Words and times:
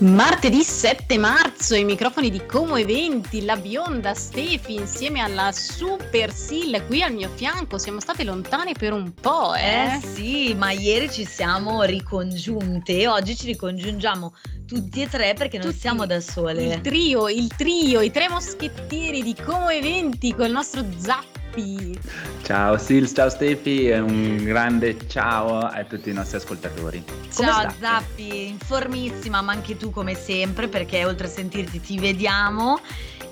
Martedì 0.00 0.62
7 0.62 1.18
marzo, 1.18 1.74
i 1.74 1.84
microfoni 1.84 2.30
di 2.30 2.46
Como 2.46 2.76
Eventi, 2.76 3.44
la 3.44 3.56
bionda 3.56 4.14
Stefi 4.14 4.76
insieme 4.76 5.20
alla 5.20 5.52
Super 5.52 6.32
Sil 6.32 6.72
qui 6.86 7.02
al 7.02 7.12
mio 7.12 7.28
fianco. 7.34 7.76
Siamo 7.76 8.00
state 8.00 8.24
lontane 8.24 8.72
per 8.72 8.94
un 8.94 9.12
po', 9.12 9.54
eh? 9.54 9.96
Eh 9.96 10.00
sì, 10.00 10.54
ma 10.54 10.70
ieri 10.70 11.10
ci 11.10 11.26
siamo 11.26 11.82
ricongiunte 11.82 12.96
e 12.96 13.08
oggi 13.08 13.36
ci 13.36 13.44
ricongiungiamo 13.44 14.32
tutti 14.66 15.02
e 15.02 15.06
tre 15.06 15.34
perché 15.34 15.58
non 15.58 15.66
Tutti. 15.66 15.80
siamo 15.80 16.06
da 16.06 16.20
sole. 16.22 16.64
Il 16.64 16.80
trio, 16.80 17.28
il 17.28 17.48
trio, 17.54 18.00
i 18.00 18.10
tre 18.10 18.30
moschettieri 18.30 19.22
di 19.22 19.34
Como 19.34 19.68
Eventi 19.68 20.34
con 20.34 20.46
il 20.46 20.52
nostro 20.52 20.82
Zappi. 21.50 21.98
Ciao 22.42 22.78
Sil, 22.78 23.12
ciao 23.12 23.28
Stefi 23.28 23.88
e 23.88 23.98
un 23.98 24.44
grande 24.44 24.96
ciao 25.08 25.58
a 25.58 25.84
tutti 25.84 26.10
i 26.10 26.12
nostri 26.12 26.36
ascoltatori. 26.36 27.04
Ciao? 27.32 27.72
Zappi, 27.78 28.48
informissima, 28.48 29.42
ma 29.42 29.52
anche 29.52 29.76
tu 29.76 29.90
come 29.90 30.14
sempre 30.14 30.68
perché 30.68 31.04
oltre 31.04 31.26
a 31.26 31.30
sentirti 31.30 31.80
ti 31.80 31.98
vediamo 31.98 32.80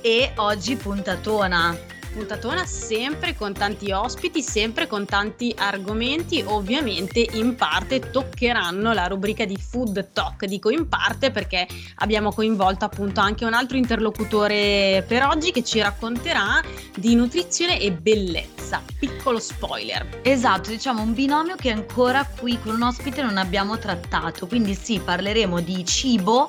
e 0.01 0.33
oggi 0.37 0.77
puntatona. 0.77 1.77
Puntatona 2.12 2.65
sempre 2.67 3.35
con 3.35 3.53
tanti 3.53 3.93
ospiti, 3.93 4.43
sempre 4.43 4.87
con 4.87 5.05
tanti 5.05 5.55
argomenti, 5.57 6.43
ovviamente 6.45 7.27
in 7.33 7.55
parte 7.55 8.11
toccheranno 8.11 8.93
la 8.93 9.07
rubrica 9.07 9.45
di 9.45 9.57
Food 9.57 10.12
Talk, 10.12 10.45
dico 10.47 10.71
in 10.71 10.89
parte 10.89 11.31
perché 11.31 11.67
abbiamo 11.97 12.33
coinvolto 12.33 12.84
appunto 12.84 13.21
anche 13.21 13.45
un 13.45 13.53
altro 13.53 13.77
interlocutore 13.77 15.05
per 15.07 15.25
oggi 15.25 15.53
che 15.53 15.62
ci 15.62 15.81
racconterà 15.81 16.62
di 16.97 17.15
nutrizione 17.15 17.81
e 17.81 17.93
bellezza. 17.93 18.83
Piccolo 18.98 19.39
spoiler. 19.39 20.20
Esatto, 20.23 20.70
diciamo 20.70 21.03
un 21.03 21.15
binomio 21.15 21.56
che 21.56 21.70
ancora 21.70 22.27
qui 22.39 22.59
con 22.61 22.75
un 22.75 22.83
ospite 22.83 23.23
non 23.23 23.37
abbiamo 23.37 23.79
trattato, 23.79 24.47
quindi 24.47 24.75
sì, 24.75 24.98
parleremo 24.98 25.61
di 25.61 25.84
cibo 25.84 26.48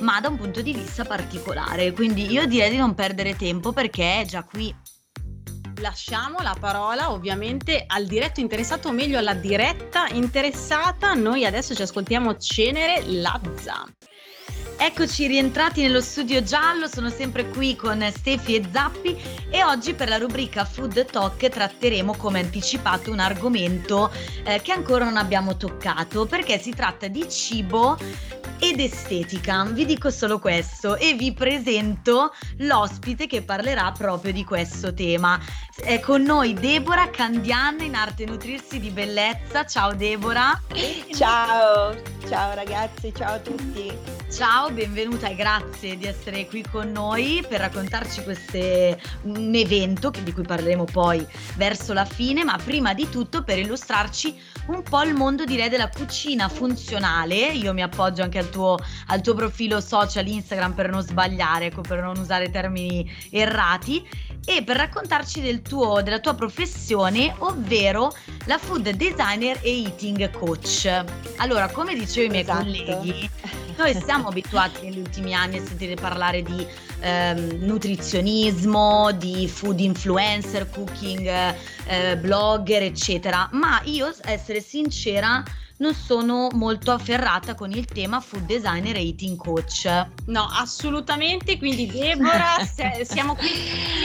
ma 0.00 0.20
da 0.20 0.28
un 0.28 0.36
punto 0.36 0.60
di 0.60 0.74
vista 0.74 1.04
particolare, 1.04 1.92
quindi 1.92 2.30
io 2.30 2.46
direi 2.46 2.70
di 2.70 2.76
non 2.76 2.94
perdere 2.94 3.34
tempo 3.34 3.72
perché 3.72 4.20
è 4.20 4.24
già 4.26 4.42
qui. 4.42 4.74
Lasciamo 5.80 6.38
la 6.40 6.56
parola 6.58 7.10
ovviamente 7.10 7.84
al 7.86 8.06
diretto 8.06 8.40
interessato, 8.40 8.88
o 8.88 8.92
meglio 8.92 9.18
alla 9.18 9.34
diretta 9.34 10.08
interessata. 10.08 11.12
Noi 11.12 11.44
adesso 11.44 11.74
ci 11.74 11.82
ascoltiamo 11.82 12.36
Cenere 12.38 13.02
Lazza. 13.06 13.84
Eccoci 14.78 15.26
rientrati 15.26 15.82
nello 15.82 16.02
studio 16.02 16.42
giallo, 16.42 16.86
sono 16.86 17.08
sempre 17.08 17.48
qui 17.48 17.74
con 17.76 18.06
Stefi 18.14 18.56
e 18.56 18.68
Zappi 18.70 19.16
e 19.48 19.64
oggi 19.64 19.94
per 19.94 20.08
la 20.08 20.18
rubrica 20.18 20.66
Food 20.66 21.06
Talk 21.06 21.48
tratteremo 21.48 22.14
come 22.16 22.40
anticipato 22.40 23.10
un 23.10 23.18
argomento 23.18 24.12
eh, 24.44 24.60
che 24.62 24.72
ancora 24.72 25.04
non 25.04 25.16
abbiamo 25.16 25.56
toccato 25.56 26.26
perché 26.26 26.58
si 26.58 26.72
tratta 26.72 27.08
di 27.08 27.26
cibo 27.28 27.96
ed 28.58 28.78
estetica. 28.80 29.64
Vi 29.64 29.86
dico 29.86 30.10
solo 30.10 30.38
questo 30.38 30.96
e 30.96 31.14
vi 31.14 31.32
presento 31.32 32.32
l'ospite 32.58 33.26
che 33.26 33.42
parlerà 33.42 33.92
proprio 33.92 34.32
di 34.32 34.44
questo 34.44 34.92
tema. 34.92 35.40
È 35.74 36.00
con 36.00 36.22
noi 36.22 36.54
Deborah 36.54 37.10
Candian 37.10 37.80
in 37.80 37.94
arte 37.94 38.24
nutrirsi 38.24 38.78
di 38.78 38.90
bellezza. 38.90 39.64
Ciao 39.64 39.94
Deborah. 39.94 40.60
Ciao, 41.14 41.96
ciao 42.28 42.54
ragazzi, 42.54 43.12
ciao 43.14 43.34
a 43.34 43.38
tutti. 43.38 44.15
Ciao, 44.28 44.70
benvenuta 44.70 45.28
e 45.28 45.36
grazie 45.36 45.96
di 45.96 46.04
essere 46.04 46.46
qui 46.46 46.62
con 46.68 46.90
noi 46.90 47.44
per 47.48 47.60
raccontarci 47.60 48.24
queste, 48.24 49.00
un 49.22 49.54
evento 49.54 50.10
di 50.22 50.32
cui 50.32 50.42
parleremo 50.42 50.84
poi 50.84 51.24
verso 51.54 51.92
la 51.92 52.04
fine, 52.04 52.42
ma 52.42 52.58
prima 52.62 52.92
di 52.92 53.08
tutto 53.08 53.44
per 53.44 53.58
illustrarci 53.58 54.36
un 54.66 54.82
po' 54.82 55.02
il 55.04 55.14
mondo 55.14 55.44
direi 55.44 55.68
della 55.68 55.88
cucina 55.88 56.48
funzionale. 56.48 57.52
Io 57.52 57.72
mi 57.72 57.82
appoggio 57.82 58.22
anche 58.22 58.38
al 58.38 58.50
tuo, 58.50 58.76
al 59.06 59.20
tuo 59.20 59.34
profilo 59.34 59.80
social 59.80 60.26
Instagram 60.26 60.72
per 60.72 60.90
non 60.90 61.02
sbagliare, 61.02 61.66
ecco, 61.66 61.82
per 61.82 62.02
non 62.02 62.18
usare 62.18 62.50
termini 62.50 63.08
errati 63.30 64.06
e 64.44 64.62
per 64.64 64.76
raccontarci 64.76 65.40
del 65.40 65.62
tuo, 65.62 66.02
della 66.02 66.18
tua 66.18 66.34
professione, 66.34 67.32
ovvero 67.38 68.12
la 68.46 68.58
food 68.58 68.90
designer 68.90 69.58
e 69.62 69.82
eating 69.84 70.30
coach. 70.32 71.04
Allora, 71.36 71.68
come 71.68 71.94
dicevo 71.94 72.26
ai 72.26 72.30
miei 72.30 72.42
Esatto. 72.42 72.62
colleghi, 72.62 73.30
noi 73.76 73.94
siamo 74.04 74.28
abituati 74.28 74.84
negli 74.84 74.98
ultimi 74.98 75.34
anni 75.34 75.58
a 75.58 75.64
sentire 75.64 75.94
parlare 75.94 76.42
di 76.42 76.66
ehm, 77.00 77.58
nutrizionismo, 77.64 79.12
di 79.12 79.48
food 79.48 79.80
influencer, 79.80 80.68
cooking, 80.70 81.54
eh, 81.86 82.16
blogger, 82.16 82.82
eccetera, 82.82 83.48
ma 83.52 83.80
io, 83.84 84.12
essere 84.22 84.60
sincera, 84.60 85.42
non 85.78 85.94
sono 85.94 86.48
molto 86.52 86.90
afferrata 86.90 87.54
con 87.54 87.70
il 87.70 87.84
tema 87.84 88.20
food 88.20 88.46
designer 88.46 88.96
e 88.96 89.06
eating 89.06 89.36
coach. 89.36 89.84
No, 90.26 90.48
assolutamente. 90.50 91.58
Quindi, 91.58 91.86
Deborah, 91.86 92.64
se- 92.64 93.04
siamo 93.04 93.34
qui 93.34 93.50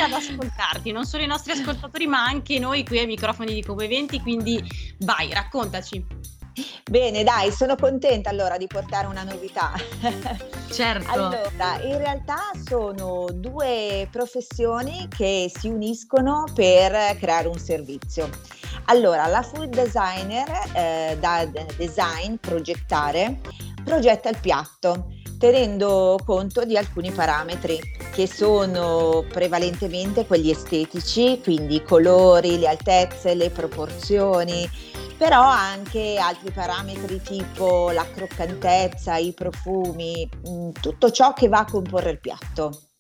ad 0.04 0.12
ascoltarti, 0.12 0.92
non 0.92 1.06
solo 1.06 1.24
i 1.24 1.28
nostri 1.28 1.54
ascoltatori, 1.54 2.08
ma 2.08 2.24
anche 2.24 2.60
noi 2.60 2.84
qui 2.86 3.00
ai 3.00 3.06
microfoni 3.06 3.54
di 3.54 3.64
Come 3.64 3.86
Eventi. 3.86 4.20
Quindi, 4.20 4.62
vai, 5.00 5.32
raccontaci. 5.34 6.40
Bene, 6.90 7.24
dai, 7.24 7.52
sono 7.52 7.76
contenta 7.76 8.30
allora 8.30 8.58
di 8.58 8.68
portare 8.68 9.08
una 9.08 9.24
novità. 9.24 9.72
Certo. 10.72 11.12
Allora, 11.12 11.82
in 11.84 11.98
realtà 11.98 12.52
sono 12.66 13.28
due 13.34 14.08
professioni 14.10 15.08
che 15.10 15.52
si 15.54 15.68
uniscono 15.68 16.46
per 16.54 17.18
creare 17.18 17.48
un 17.48 17.60
servizio. 17.60 18.30
Allora, 18.86 19.28
la 19.28 19.42
food 19.42 19.70
designer 19.70 20.50
eh, 20.74 21.18
da 21.20 21.46
design, 21.76 22.36
progettare, 22.36 23.40
progetta 23.84 24.30
il 24.30 24.38
piatto 24.40 25.08
tenendo 25.42 26.20
conto 26.24 26.64
di 26.66 26.78
alcuni 26.78 27.10
parametri 27.10 27.80
che 28.14 28.28
sono 28.28 29.26
prevalentemente 29.28 30.28
quelli 30.28 30.52
estetici, 30.52 31.40
quindi 31.42 31.78
i 31.78 31.84
colori, 31.84 32.60
le 32.60 32.68
altezze, 32.68 33.34
le 33.34 33.50
proporzioni, 33.50 34.70
però 35.22 35.44
anche 35.44 36.18
altri 36.18 36.50
parametri 36.50 37.22
tipo 37.22 37.92
la 37.92 38.10
croccantezza, 38.10 39.18
i 39.18 39.34
profumi, 39.36 40.28
mh, 40.28 40.72
tutto 40.82 41.12
ciò 41.12 41.34
che 41.34 41.48
va 41.48 41.60
a 41.60 41.66
comporre 41.66 42.10
il 42.10 42.20
piatto. 42.20 42.91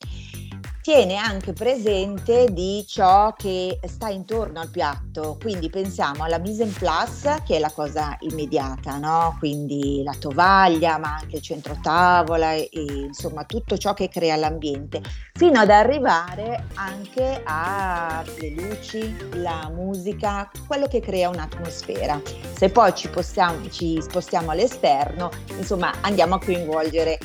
Tiene 0.82 1.16
anche 1.16 1.54
presente 1.54 2.48
di 2.52 2.84
ciò 2.88 3.34
che 3.34 3.80
sta 3.84 4.10
intorno 4.10 4.60
al 4.60 4.72
piatto, 4.72 5.38
quindi 5.40 5.70
pensiamo 5.70 6.24
alla 6.24 6.40
mise 6.40 6.64
en 6.64 6.74
place 6.74 7.44
che 7.46 7.58
è 7.58 7.60
la 7.60 7.70
cosa 7.70 8.18
immediata, 8.22 8.98
no? 8.98 9.36
quindi 9.38 10.02
la 10.04 10.16
tovaglia, 10.18 10.98
ma 10.98 11.18
anche 11.22 11.36
il 11.36 11.44
centro 11.44 11.78
tavola 11.84 12.54
e, 12.54 12.68
e, 12.74 12.82
insomma 12.82 13.44
tutto 13.44 13.78
ciò 13.78 13.94
che 13.94 14.10
crea 14.10 14.36
l'ambiente, 14.38 15.04
fino 15.34 15.60
ad 15.60 15.70
arrivare 15.70 16.66
anche 16.74 17.44
alle 17.46 18.50
luci, 18.50 19.16
la 19.34 19.70
musica, 19.72 20.50
quello 20.66 20.88
che 20.88 21.00
crea 21.00 21.30
un'atmosfera. 21.30 22.20
Se 22.56 22.70
poi 22.70 22.96
ci, 22.96 23.08
possiamo, 23.08 23.70
ci 23.70 24.02
spostiamo 24.02 24.50
all'esterno, 24.50 25.30
insomma 25.56 25.94
andiamo 26.02 26.34
a 26.36 26.40
coinvolgere 26.40 27.20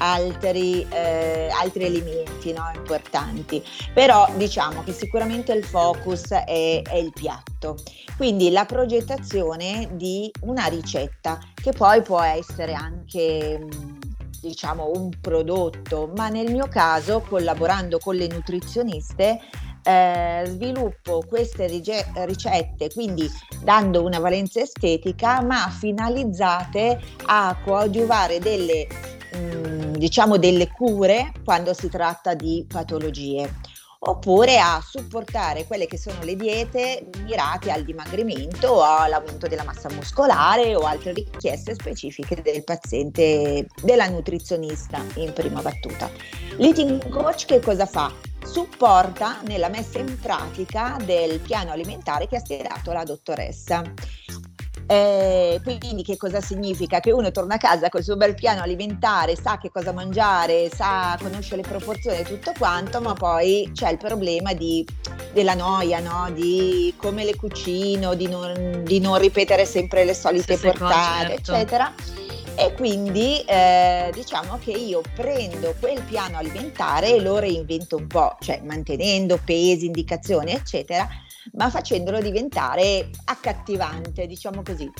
altri, 0.00 0.86
eh, 0.90 1.48
altri 1.60 1.84
elementi 1.84 2.52
no, 2.52 2.70
importanti, 2.74 3.62
però 3.92 4.28
diciamo 4.36 4.82
che 4.82 4.92
sicuramente 4.92 5.52
il 5.52 5.64
focus 5.64 6.30
è, 6.30 6.82
è 6.82 6.96
il 6.96 7.12
piatto, 7.12 7.76
quindi 8.16 8.50
la 8.50 8.64
progettazione 8.64 9.88
di 9.92 10.30
una 10.42 10.66
ricetta 10.66 11.38
che 11.54 11.72
poi 11.72 12.02
può 12.02 12.20
essere 12.20 12.72
anche 12.72 13.58
mh, 13.58 13.98
diciamo 14.40 14.90
un 14.94 15.10
prodotto, 15.20 16.10
ma 16.16 16.28
nel 16.28 16.50
mio 16.50 16.66
caso 16.68 17.20
collaborando 17.20 17.98
con 17.98 18.16
le 18.16 18.26
nutrizioniste 18.26 19.38
eh, 19.82 20.42
sviluppo 20.46 21.22
queste 21.26 21.66
ricette, 21.66 22.90
quindi 22.92 23.30
dando 23.62 24.02
una 24.04 24.18
valenza 24.18 24.60
estetica, 24.60 25.42
ma 25.42 25.68
finalizzate 25.68 27.00
a 27.26 27.56
coadiuvare 27.62 28.38
delle 28.38 29.18
mh, 29.32 29.98
diciamo 29.98 30.36
delle 30.36 30.68
cure 30.68 31.32
quando 31.44 31.74
si 31.74 31.88
tratta 31.88 32.34
di 32.34 32.64
patologie 32.68 33.48
oppure 34.02 34.58
a 34.58 34.82
supportare 34.82 35.66
quelle 35.66 35.86
che 35.86 35.98
sono 35.98 36.22
le 36.22 36.34
diete 36.34 37.06
mirate 37.24 37.70
al 37.70 37.84
dimagrimento 37.84 38.68
o 38.68 38.82
all'aumento 38.82 39.46
della 39.46 39.64
massa 39.64 39.90
muscolare 39.90 40.74
o 40.74 40.80
altre 40.80 41.12
richieste 41.12 41.74
specifiche 41.74 42.40
del 42.40 42.64
paziente, 42.64 43.66
della 43.82 44.08
nutrizionista 44.08 45.04
in 45.16 45.32
prima 45.34 45.60
battuta. 45.60 46.10
L'eating 46.56 47.10
coach 47.10 47.44
che 47.44 47.60
cosa 47.60 47.84
fa? 47.84 48.10
Supporta 48.42 49.42
nella 49.42 49.68
messa 49.68 49.98
in 49.98 50.18
pratica 50.18 50.96
del 51.04 51.40
piano 51.40 51.70
alimentare 51.70 52.26
che 52.26 52.36
ha 52.36 52.40
stilato 52.40 52.92
la 52.92 53.04
dottoressa. 53.04 53.82
Eh, 54.90 55.60
quindi 55.62 56.02
che 56.02 56.16
cosa 56.16 56.40
significa? 56.40 56.98
Che 56.98 57.12
uno 57.12 57.30
torna 57.30 57.54
a 57.54 57.58
casa 57.58 57.88
col 57.88 58.02
suo 58.02 58.16
bel 58.16 58.34
piano 58.34 58.60
alimentare, 58.60 59.36
sa 59.36 59.56
che 59.56 59.70
cosa 59.70 59.92
mangiare, 59.92 60.68
sa, 60.68 61.16
conosce 61.22 61.54
le 61.54 61.62
proporzioni 61.62 62.18
e 62.18 62.24
tutto 62.24 62.52
quanto, 62.58 63.00
ma 63.00 63.12
poi 63.12 63.70
c'è 63.72 63.88
il 63.88 63.98
problema 63.98 64.52
di, 64.52 64.84
della 65.32 65.54
noia, 65.54 66.00
no? 66.00 66.28
di 66.32 66.92
come 66.96 67.24
le 67.24 67.36
cucino, 67.36 68.14
di 68.14 68.26
non, 68.26 68.82
di 68.82 68.98
non 68.98 69.16
ripetere 69.18 69.64
sempre 69.64 70.02
le 70.02 70.12
solite 70.12 70.56
Stesse 70.56 70.72
cose, 70.72 70.78
portate, 70.78 71.26
certo. 71.28 71.52
eccetera. 71.52 71.94
E 72.60 72.74
quindi 72.74 73.42
eh, 73.46 74.10
diciamo 74.12 74.58
che 74.58 74.72
io 74.72 75.00
prendo 75.14 75.74
quel 75.80 76.02
piano 76.02 76.36
alimentare 76.36 77.14
e 77.14 77.20
lo 77.20 77.38
reinvento 77.38 77.96
un 77.96 78.06
po', 78.06 78.36
cioè 78.40 78.60
mantenendo 78.62 79.40
pesi, 79.42 79.86
indicazioni, 79.86 80.52
eccetera, 80.52 81.08
ma 81.52 81.70
facendolo 81.70 82.20
diventare 82.20 83.08
accattivante, 83.24 84.26
diciamo 84.26 84.62
così. 84.62 84.90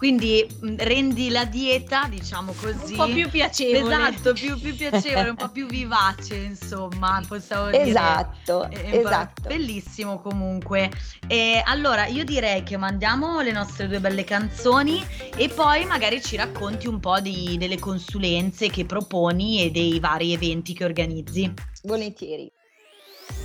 Quindi 0.00 0.48
mm, 0.64 0.76
rendi 0.78 1.28
la 1.28 1.44
dieta, 1.44 2.06
diciamo 2.08 2.54
così, 2.58 2.92
un 2.92 2.96
po' 2.96 3.12
più 3.12 3.28
piacevole. 3.28 3.94
Esatto, 3.94 4.32
più, 4.32 4.58
più 4.58 4.74
piacevole, 4.74 5.28
un 5.28 5.36
po' 5.36 5.50
più 5.50 5.66
vivace, 5.68 6.36
insomma, 6.36 7.22
possiamo 7.28 7.68
esatto, 7.68 8.66
dire. 8.70 8.86
Esatto, 8.86 8.96
esatto. 8.96 9.48
Bellissimo 9.48 10.18
comunque. 10.18 10.90
E 11.26 11.60
allora 11.62 12.06
io 12.06 12.24
direi 12.24 12.62
che 12.62 12.78
mandiamo 12.78 13.42
le 13.42 13.52
nostre 13.52 13.88
due 13.88 14.00
belle 14.00 14.24
canzoni 14.24 15.04
e 15.36 15.50
poi 15.50 15.84
magari 15.84 16.22
ci 16.22 16.34
racconti 16.34 16.88
un 16.88 16.98
po' 16.98 17.20
di, 17.20 17.58
delle 17.58 17.78
consulenze 17.78 18.70
che 18.70 18.86
proponi 18.86 19.64
e 19.64 19.70
dei 19.70 20.00
vari 20.00 20.32
eventi 20.32 20.72
che 20.72 20.84
organizzi. 20.86 21.52
Volentieri. 21.82 22.50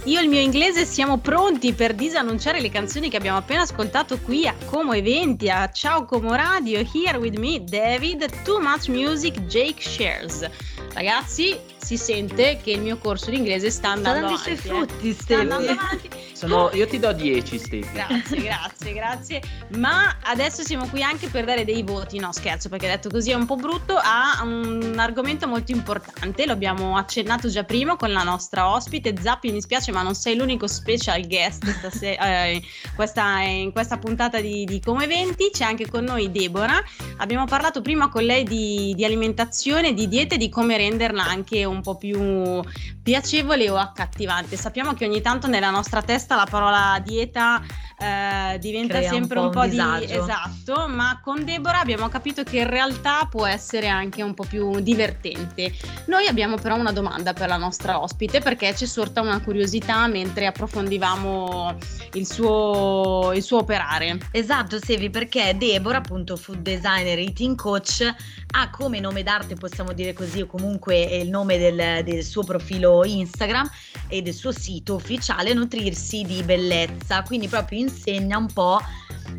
Io 0.06 0.20
e 0.20 0.24
il 0.24 0.30
mio 0.30 0.40
inglese 0.40 0.86
siamo 0.86 1.18
pronti 1.18 1.74
per 1.74 1.96
disannunciare 1.96 2.62
le 2.62 2.70
canzoni 2.70 3.10
che 3.10 3.18
abbiamo 3.18 3.40
appena 3.40 3.62
ascoltato 3.62 4.20
qui 4.20 4.46
a 4.46 4.54
Como 4.66 4.94
Eventi, 4.94 5.50
a 5.50 5.72
Ciao 5.72 6.06
Como 6.06 6.36
Radio, 6.36 6.80
Here 6.94 7.18
With 7.18 7.38
Me, 7.38 7.64
David, 7.64 8.44
Too 8.44 8.60
Much 8.60 8.88
Music, 8.90 9.42
Jake 9.46 9.82
Shares. 9.82 10.48
Ragazzi, 10.94 11.58
si 11.78 11.98
sente 11.98 12.60
che 12.64 12.72
il 12.72 12.82
mio 12.82 12.98
corso 12.98 13.32
di 13.32 13.38
inglese 13.38 13.72
sta 13.72 13.90
andando 13.90 14.38
sta 14.38 14.52
avanti. 14.52 14.52
i 14.52 14.58
suoi 14.58 14.86
frutti, 14.86 15.10
eh. 15.10 15.14
Sta 15.14 15.40
andando 15.40 15.72
avanti. 15.72 16.10
Sono, 16.36 16.70
io 16.74 16.86
ti 16.86 17.00
do 17.00 17.14
10, 17.14 17.58
Steffi. 17.58 17.90
Grazie, 17.94 18.42
grazie, 18.42 18.94
grazie. 18.94 19.42
Ma 19.78 20.18
adesso 20.24 20.64
siamo 20.64 20.86
qui 20.90 21.02
anche 21.02 21.30
per 21.30 21.46
dare 21.46 21.64
dei 21.64 21.82
voti, 21.82 22.20
no 22.20 22.34
scherzo, 22.34 22.68
perché 22.68 22.88
detto 22.88 23.10
così 23.10 23.32
è 23.32 23.36
un 23.36 23.46
po' 23.46 23.56
brutto, 23.56 23.96
a 23.96 24.42
un 24.44 24.96
argomento 24.98 25.48
molto 25.48 25.72
importante. 25.72 26.46
Lo 26.46 26.52
abbiamo 26.52 26.98
accennato 26.98 27.48
già 27.48 27.64
prima 27.64 27.96
con 27.96 28.12
la 28.12 28.24
nostra 28.24 28.70
ospite. 28.70 29.14
Zappi, 29.18 29.50
mi 29.50 29.62
spiace, 29.62 29.94
ma 29.94 30.02
non 30.02 30.14
sei 30.14 30.36
l'unico 30.36 30.68
special 30.68 31.26
guest 31.26 31.66
stasera, 31.70 32.48
eh, 32.48 32.62
questa, 32.96 33.40
in 33.40 33.72
questa 33.72 33.98
puntata 33.98 34.42
di, 34.42 34.66
di 34.66 34.82
Come 34.82 35.06
Eventi. 35.06 35.52
C'è 35.54 35.64
anche 35.64 35.88
con 35.88 36.04
noi 36.04 36.32
Deborah. 36.32 36.84
Abbiamo 37.18 37.46
parlato 37.46 37.80
prima 37.80 38.10
con 38.10 38.24
lei 38.24 38.44
di, 38.44 38.94
di 38.94 39.06
alimentazione, 39.06 39.94
di 39.94 40.10
dieta 40.10 40.36
e 40.36 40.38
di 40.38 40.50
come 40.50 40.76
renderla 40.76 41.24
anche 41.24 41.64
un 41.64 41.82
po' 41.82 41.96
più 41.96 42.62
piacevole 43.02 43.70
o 43.70 43.78
accattivante. 43.78 44.58
Sappiamo 44.58 44.94
che 44.96 45.06
ogni 45.06 45.22
tanto 45.22 45.48
nella 45.48 45.70
nostra 45.70 46.02
testa 46.02 46.25
la 46.34 46.48
parola 46.48 47.00
dieta 47.06 47.62
eh, 47.98 48.58
diventa 48.60 48.96
Crea 48.96 49.14
un 49.14 49.16
sempre 49.16 49.38
po' 49.40 49.46
un 49.46 49.52
po', 49.52 49.60
un 49.60 49.66
di 49.66 49.72
disagio. 49.72 50.22
esatto, 50.24 50.88
ma 50.88 51.20
con 51.24 51.46
Deborah 51.46 51.80
abbiamo 51.80 52.10
capito 52.10 52.44
che 52.44 52.60
in 52.60 52.70
realtà 52.70 53.28
può 53.30 53.46
essere 53.46 53.88
anche 53.88 54.22
un 54.22 54.34
po' 54.34 54.44
più 54.44 54.80
divertente. 54.82 55.74
Noi 56.06 56.28
abbiamo 56.28 56.58
però 56.58 56.76
una 56.76 56.92
domanda 56.92 57.34
per 57.34 57.48
la 57.48 57.58
nostra 57.58 58.02
ospite 58.02 58.42
perché 58.42 58.76
ci 58.76 58.86
sorta 58.86 59.22
una 59.22 59.42
curiosità 59.42 60.08
mentre 60.08 60.46
approfondivamo 60.46 61.78
il 62.14 62.26
suo, 62.28 63.32
il 63.34 63.44
suo 63.44 63.60
operare. 63.60 64.18
Esatto, 64.32 64.78
Sevi, 64.80 65.10
perché 65.10 65.56
Deborah, 65.58 65.98
appunto 65.98 66.36
food 66.36 66.60
designer 66.60 67.18
e 67.18 67.24
eating 67.24 67.56
coach, 67.56 68.14
ha 68.58 68.70
come 68.70 69.00
nome 69.00 69.24
d'arte, 69.24 69.56
possiamo 69.56 69.94
dire 69.94 70.14
così, 70.14 70.42
o 70.42 70.46
comunque 70.48 71.08
è 71.08 71.16
il 71.16 71.30
nome 71.30 71.58
del, 71.58 72.04
del 72.04 72.24
suo 72.24 72.44
profilo 72.44 73.04
Instagram 73.04 73.70
e 74.08 74.22
del 74.22 74.34
suo 74.34 74.52
sito 74.52 74.96
ufficiale, 74.96 75.54
nutrirsi 75.54 76.24
di 76.24 76.42
bellezza. 76.44 77.24
Quindi 77.24 77.48
proprio 77.48 77.80
insegna 77.86 78.38
un 78.38 78.52
po' 78.52 78.80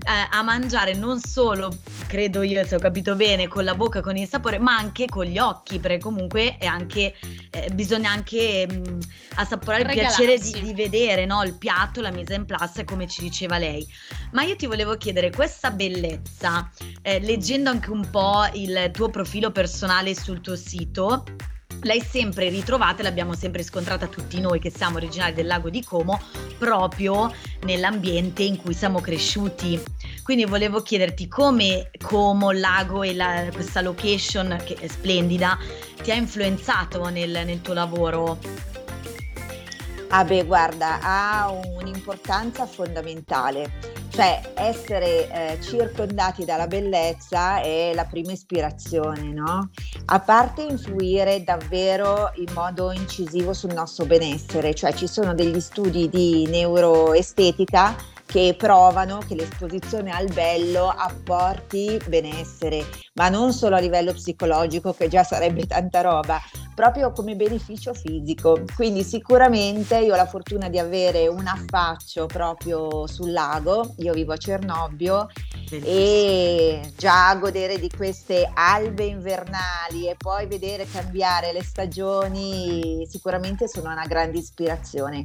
eh, 0.06 0.28
a 0.30 0.42
mangiare 0.42 0.94
non 0.94 1.20
solo, 1.20 1.76
credo 2.06 2.42
io 2.42 2.64
se 2.64 2.76
ho 2.76 2.78
capito 2.78 3.14
bene, 3.14 3.48
con 3.48 3.64
la 3.64 3.74
bocca, 3.74 4.00
con 4.00 4.16
il 4.16 4.28
sapore, 4.28 4.58
ma 4.58 4.76
anche 4.76 5.06
con 5.06 5.24
gli 5.24 5.38
occhi, 5.38 5.78
perché 5.78 5.98
comunque 5.98 6.56
è 6.58 6.66
anche, 6.66 7.14
eh, 7.50 7.70
bisogna 7.72 8.10
anche 8.10 8.66
mh, 8.66 8.98
assaporare 9.36 9.82
il 9.82 9.88
piacere 9.90 10.38
di, 10.38 10.52
Regalarsi. 10.52 10.62
di 10.62 10.74
vedere 10.74 11.26
no, 11.26 11.42
il 11.42 11.54
piatto, 11.54 12.00
la 12.00 12.10
mise 12.10 12.34
en 12.34 12.44
place, 12.44 12.84
come 12.84 13.06
ci 13.06 13.22
diceva 13.22 13.58
lei. 13.58 13.86
Ma 14.32 14.42
io 14.42 14.56
ti 14.56 14.66
volevo 14.66 14.96
chiedere, 14.96 15.30
questa 15.30 15.70
bellezza, 15.70 16.70
eh, 17.02 17.20
leggendo 17.20 17.70
anche 17.70 17.90
un 17.90 18.08
po' 18.10 18.46
il 18.54 18.90
tuo 18.92 19.08
profilo 19.08 19.50
personale 19.50 20.14
sul 20.14 20.40
tuo 20.40 20.56
sito, 20.56 21.24
l'hai 21.82 22.00
sempre 22.00 22.48
ritrovata, 22.48 23.00
e 23.00 23.02
l'abbiamo 23.04 23.34
sempre 23.34 23.62
scontrata 23.62 24.06
tutti 24.06 24.40
noi 24.40 24.58
che 24.58 24.70
siamo 24.70 24.96
originari 24.96 25.34
del 25.34 25.46
lago 25.46 25.70
di 25.70 25.84
Como, 25.84 26.20
proprio 26.58 27.32
nell'ambiente 27.62 28.42
in 28.42 28.56
cui 28.56 28.74
siamo 28.74 29.00
cresciuti. 29.00 29.82
Quindi 30.22 30.44
volevo 30.44 30.82
chiederti 30.82 31.28
come 31.28 31.90
Como, 32.02 32.50
il 32.52 32.60
lago 32.60 33.02
e 33.02 33.14
la- 33.14 33.48
questa 33.52 33.80
location 33.80 34.60
che 34.64 34.74
è 34.74 34.88
splendida 34.88 35.58
ti 36.02 36.10
ha 36.10 36.14
influenzato 36.14 37.08
nel, 37.08 37.30
nel 37.44 37.60
tuo 37.60 37.74
lavoro. 37.74 38.38
Ah 40.08 40.24
beh, 40.24 40.44
guarda, 40.44 41.00
ha 41.02 41.50
un'importanza 41.50 42.64
fondamentale, 42.66 43.94
cioè 44.16 44.40
essere 44.54 45.28
eh, 45.30 45.60
circondati 45.60 46.46
dalla 46.46 46.66
bellezza 46.66 47.60
è 47.60 47.92
la 47.92 48.06
prima 48.06 48.32
ispirazione, 48.32 49.30
no? 49.30 49.68
A 50.06 50.20
parte 50.20 50.62
influire 50.62 51.44
davvero 51.44 52.32
in 52.36 52.50
modo 52.54 52.92
incisivo 52.92 53.52
sul 53.52 53.74
nostro 53.74 54.06
benessere, 54.06 54.72
cioè 54.72 54.94
ci 54.94 55.06
sono 55.06 55.34
degli 55.34 55.60
studi 55.60 56.08
di 56.08 56.46
neuroestetica 56.46 57.94
che 58.24 58.54
provano 58.56 59.18
che 59.18 59.34
l'esposizione 59.34 60.10
al 60.10 60.32
bello 60.32 60.88
apporti 60.88 62.00
benessere, 62.08 62.86
ma 63.16 63.28
non 63.28 63.52
solo 63.52 63.76
a 63.76 63.80
livello 63.80 64.14
psicologico, 64.14 64.94
che 64.94 65.08
già 65.08 65.24
sarebbe 65.24 65.66
tanta 65.66 66.00
roba, 66.00 66.40
proprio 66.76 67.10
come 67.10 67.34
beneficio 67.36 67.94
fisico. 67.94 68.62
Quindi 68.76 69.02
sicuramente 69.02 69.96
io 69.98 70.12
ho 70.12 70.16
la 70.16 70.26
fortuna 70.26 70.68
di 70.68 70.78
avere 70.78 71.26
un 71.26 71.46
affaccio 71.46 72.26
proprio 72.26 73.06
sul 73.06 73.32
lago, 73.32 73.94
io 73.96 74.12
vivo 74.12 74.34
a 74.34 74.36
Cernobbio 74.36 75.26
e 75.70 76.92
già 76.94 77.34
godere 77.36 77.78
di 77.80 77.88
queste 77.88 78.48
albe 78.52 79.04
invernali 79.04 80.06
e 80.06 80.16
poi 80.18 80.46
vedere 80.46 80.86
cambiare 80.86 81.52
le 81.52 81.64
stagioni 81.64 83.06
sicuramente 83.08 83.66
sono 83.68 83.90
una 83.90 84.06
grande 84.06 84.38
ispirazione. 84.38 85.24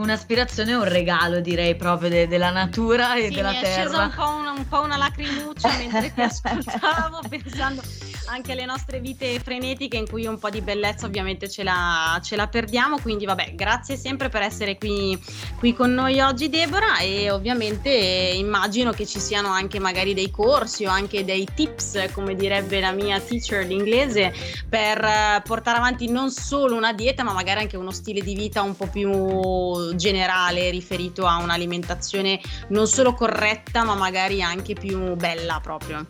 Un'aspirazione 0.00 0.70
e 0.70 0.74
un 0.76 0.84
regalo, 0.88 1.40
direi 1.40 1.76
proprio 1.76 2.08
de- 2.08 2.26
della 2.26 2.50
natura 2.50 3.16
e 3.16 3.28
Sì, 3.28 3.34
della 3.34 3.50
mi 3.50 3.56
è 3.60 3.64
scesa 3.64 3.90
terra. 3.90 4.04
un 4.04 4.12
po' 4.14 4.30
una, 4.40 4.50
un 4.52 4.66
po' 4.68 4.80
una 4.80 4.96
lacrimuccia 4.96 5.68
mentre 5.76 6.12
ti 6.14 6.20
ascoltavo, 6.22 7.20
pensando 7.28 7.82
anche 8.26 8.52
alle 8.52 8.64
nostre 8.64 9.00
vite 9.00 9.40
frenetiche 9.40 9.96
in 9.98 10.08
cui 10.08 10.24
un 10.24 10.38
po' 10.38 10.48
di 10.50 10.60
bellezza 10.62 11.04
ovviamente 11.04 11.50
ce 11.50 11.62
la, 11.64 12.18
ce 12.22 12.36
la 12.36 12.46
perdiamo. 12.46 12.98
Quindi, 13.00 13.26
vabbè, 13.26 13.54
grazie 13.54 13.96
sempre 13.96 14.30
per 14.30 14.40
essere 14.42 14.78
qui, 14.78 15.18
qui 15.58 15.74
con 15.74 15.92
noi 15.92 16.18
oggi, 16.20 16.48
Deborah. 16.48 16.98
E 17.00 17.30
ovviamente 17.30 17.90
immagino 17.90 18.92
che 18.92 19.04
ci 19.06 19.18
siano 19.20 19.48
anche 19.48 19.78
magari 19.80 20.14
dei 20.14 20.30
corsi 20.30 20.86
o 20.86 20.90
anche 20.90 21.24
dei 21.26 21.46
tips, 21.54 22.08
come 22.12 22.34
direbbe 22.36 22.80
la 22.80 22.92
mia 22.92 23.20
teacher 23.20 23.66
d'inglese, 23.66 24.32
per 24.68 25.04
eh, 25.04 25.42
portare 25.44 25.76
avanti 25.78 26.08
non 26.08 26.30
solo 26.30 26.74
una 26.76 26.92
dieta, 26.94 27.22
ma 27.22 27.32
magari 27.32 27.60
anche 27.60 27.76
uno 27.76 27.90
stile 27.90 28.20
di 28.22 28.34
vita 28.34 28.62
un 28.62 28.74
po' 28.76 28.86
più 28.86 29.89
generale 29.94 30.70
riferito 30.70 31.26
a 31.26 31.36
un'alimentazione 31.36 32.40
non 32.68 32.86
solo 32.86 33.14
corretta, 33.14 33.84
ma 33.84 33.94
magari 33.94 34.42
anche 34.42 34.74
più 34.74 35.14
bella 35.16 35.60
proprio. 35.62 36.06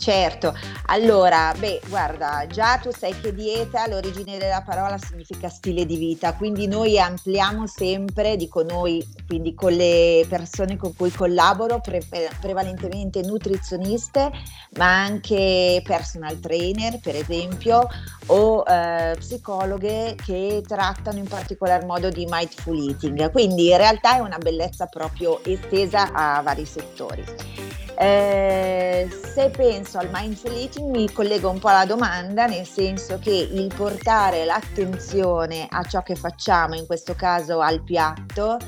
Certo, 0.00 0.54
allora, 0.86 1.52
beh, 1.58 1.82
guarda, 1.86 2.46
già 2.48 2.78
tu 2.78 2.90
sai 2.90 3.20
che 3.20 3.34
dieta, 3.34 3.86
l'origine 3.86 4.38
della 4.38 4.62
parola 4.62 4.96
significa 4.96 5.50
stile 5.50 5.84
di 5.84 5.98
vita, 5.98 6.32
quindi 6.32 6.66
noi 6.66 6.98
ampliamo 6.98 7.66
sempre, 7.66 8.36
dico 8.36 8.62
noi, 8.62 9.06
quindi 9.26 9.52
con 9.52 9.74
le 9.74 10.24
persone 10.26 10.78
con 10.78 10.96
cui 10.96 11.10
collaboro, 11.10 11.80
pre- 11.80 12.02
prevalentemente 12.40 13.20
nutrizioniste, 13.20 14.30
ma 14.78 15.02
anche 15.02 15.82
personal 15.84 16.40
trainer, 16.40 16.98
per 16.98 17.16
esempio, 17.16 17.86
o 18.28 18.64
eh, 18.66 19.16
psicologhe 19.18 20.14
che 20.24 20.62
trattano 20.66 21.18
in 21.18 21.28
particolar 21.28 21.84
modo 21.84 22.08
di 22.08 22.26
mindful 22.26 22.88
eating. 22.88 23.30
Quindi 23.30 23.68
in 23.68 23.76
realtà 23.76 24.16
è 24.16 24.20
una 24.20 24.38
bellezza 24.38 24.86
proprio 24.86 25.44
estesa 25.44 26.10
a 26.14 26.40
vari 26.40 26.64
settori. 26.64 27.68
Eh, 28.02 29.10
se 29.34 29.50
penso 29.90 29.98
al 29.98 30.08
mindful 30.12 30.52
eating 30.52 30.94
mi 30.94 31.10
collego 31.10 31.50
un 31.50 31.58
po' 31.58 31.68
alla 31.68 31.84
domanda, 31.84 32.46
nel 32.46 32.64
senso 32.64 33.18
che 33.18 33.32
il 33.32 33.72
portare 33.74 34.44
l'attenzione 34.44 35.66
a 35.68 35.82
ciò 35.82 36.02
che 36.02 36.14
facciamo, 36.14 36.76
in 36.76 36.86
questo 36.86 37.14
caso 37.14 37.58
al 37.58 37.82
piatto, 37.82 38.58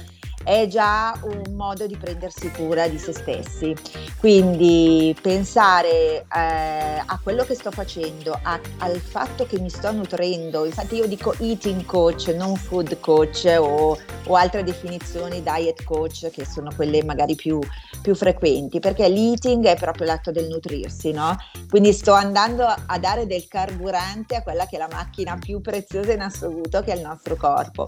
è 0.45 0.67
già 0.67 1.19
un 1.23 1.55
modo 1.55 1.87
di 1.87 1.97
prendersi 1.97 2.51
cura 2.51 2.89
di 2.89 2.99
se 2.99 3.13
stessi. 3.13 3.75
Quindi 4.19 5.17
pensare 5.21 6.21
eh, 6.21 7.03
a 7.05 7.21
quello 7.23 7.45
che 7.45 7.55
sto 7.55 7.71
facendo, 7.71 8.39
a, 8.43 8.59
al 8.79 8.97
fatto 8.99 9.47
che 9.47 9.59
mi 9.59 9.69
sto 9.69 9.93
nutrendo, 9.93 10.65
infatti 10.65 10.97
io 10.97 11.07
dico 11.07 11.35
eating 11.39 11.85
coach, 11.85 12.29
non 12.29 12.57
food 12.57 12.99
coach 13.01 13.53
o, 13.59 13.99
o 14.27 14.35
altre 14.35 14.63
definizioni 14.63 15.43
diet 15.43 15.85
coach 15.85 16.31
che 16.31 16.45
sono 16.45 16.71
quelle 16.75 17.03
magari 17.05 17.35
più, 17.35 17.59
più 18.01 18.15
frequenti, 18.15 18.79
perché 18.79 19.09
l'eating 19.09 19.65
è 19.67 19.77
proprio 19.77 20.07
l'atto 20.07 20.31
del 20.31 20.49
nutrirsi, 20.49 21.13
no? 21.13 21.37
Quindi 21.69 21.93
sto 21.93 22.13
andando 22.13 22.65
a 22.65 22.99
dare 22.99 23.27
del 23.27 23.47
carburante 23.49 24.37
a 24.37 24.43
quella 24.43 24.67
che 24.67 24.77
è 24.77 24.79
la 24.79 24.89
macchina 24.91 25.37
più 25.37 25.61
preziosa 25.61 26.13
in 26.13 26.21
assoluto, 26.21 26.83
che 26.83 26.93
è 26.93 26.97
il 26.97 27.03
nostro 27.03 27.37
corpo 27.37 27.87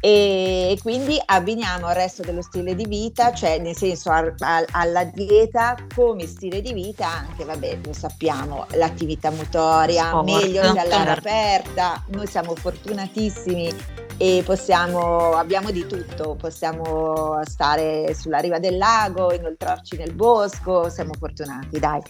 e 0.00 0.78
quindi 0.80 1.20
abbiniamo 1.24 1.88
il 1.88 1.94
resto 1.94 2.22
dello 2.22 2.42
stile 2.42 2.74
di 2.74 2.86
vita, 2.86 3.32
cioè 3.32 3.58
nel 3.58 3.76
senso 3.76 4.10
a, 4.10 4.32
a, 4.38 4.64
alla 4.70 5.04
dieta 5.04 5.76
come 5.94 6.26
stile 6.26 6.60
di 6.60 6.72
vita 6.72 7.08
anche, 7.08 7.44
vabbè, 7.44 7.78
lo 7.84 7.92
sappiamo, 7.92 8.66
l'attività 8.74 9.30
motoria, 9.30 10.08
Sport, 10.08 10.24
meglio 10.24 10.60
che 10.60 10.78
all'aria 10.78 11.14
certo. 11.14 11.28
aperta, 11.28 12.04
noi 12.08 12.26
siamo 12.26 12.54
fortunatissimi 12.54 13.74
e 14.16 14.42
possiamo, 14.44 15.32
abbiamo 15.32 15.70
di 15.70 15.86
tutto, 15.86 16.36
possiamo 16.36 17.40
stare 17.44 18.14
sulla 18.14 18.38
riva 18.38 18.58
del 18.58 18.76
lago, 18.76 19.32
inoltrarci 19.32 19.96
nel 19.96 20.12
bosco, 20.12 20.88
siamo 20.88 21.12
fortunati, 21.18 21.78
dai. 21.78 22.02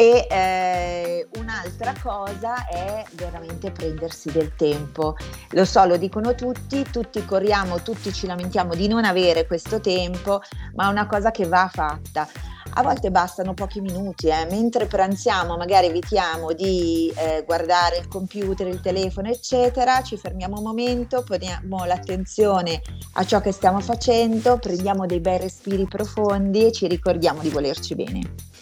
E 0.00 0.28
eh, 0.30 1.28
un'altra 1.40 1.92
cosa 2.00 2.68
è 2.68 3.02
veramente 3.14 3.72
prendersi 3.72 4.30
del 4.30 4.54
tempo. 4.54 5.16
Lo 5.50 5.64
so, 5.64 5.84
lo 5.86 5.96
dicono 5.96 6.36
tutti, 6.36 6.84
tutti 6.84 7.24
corriamo, 7.24 7.82
tutti 7.82 8.12
ci 8.12 8.28
lamentiamo 8.28 8.76
di 8.76 8.86
non 8.86 9.04
avere 9.04 9.44
questo 9.48 9.80
tempo, 9.80 10.40
ma 10.76 10.86
è 10.86 10.90
una 10.92 11.08
cosa 11.08 11.32
che 11.32 11.48
va 11.48 11.68
fatta. 11.68 12.28
A 12.74 12.82
volte 12.84 13.10
bastano 13.10 13.54
pochi 13.54 13.80
minuti, 13.80 14.28
eh. 14.28 14.46
mentre 14.48 14.86
pranziamo 14.86 15.56
magari 15.56 15.88
evitiamo 15.88 16.52
di 16.52 17.12
eh, 17.16 17.42
guardare 17.44 17.96
il 17.96 18.06
computer, 18.06 18.68
il 18.68 18.80
telefono, 18.80 19.28
eccetera, 19.28 20.00
ci 20.02 20.16
fermiamo 20.16 20.58
un 20.58 20.62
momento, 20.62 21.24
poniamo 21.24 21.84
l'attenzione 21.86 22.80
a 23.14 23.24
ciò 23.24 23.40
che 23.40 23.50
stiamo 23.50 23.80
facendo, 23.80 24.58
prendiamo 24.58 25.06
dei 25.06 25.18
bei 25.18 25.38
respiri 25.38 25.88
profondi 25.88 26.66
e 26.66 26.70
ci 26.70 26.86
ricordiamo 26.86 27.40
di 27.40 27.48
volerci 27.48 27.96
bene. 27.96 28.57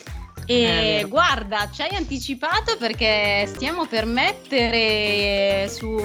E 0.47 1.05
guarda, 1.09 1.69
ci 1.73 1.83
hai 1.83 1.97
anticipato 1.97 2.77
perché 2.77 3.47
stiamo 3.49 3.87
per 3.87 4.07
mettere 4.07 5.69
su, 5.69 6.01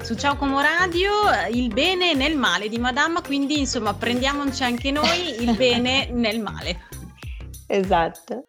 su 0.00 0.14
Ciao 0.14 0.36
Como 0.36 0.60
Radio 0.60 1.10
il 1.50 1.68
bene 1.74 2.14
nel 2.14 2.36
male 2.36 2.68
di 2.68 2.78
Madame, 2.78 3.20
quindi 3.22 3.58
insomma 3.58 3.92
prendiamoci 3.92 4.62
anche 4.62 4.92
noi 4.92 5.42
il 5.42 5.54
bene 5.58 6.08
nel 6.10 6.40
male. 6.40 6.88
Esatto. 7.66 8.44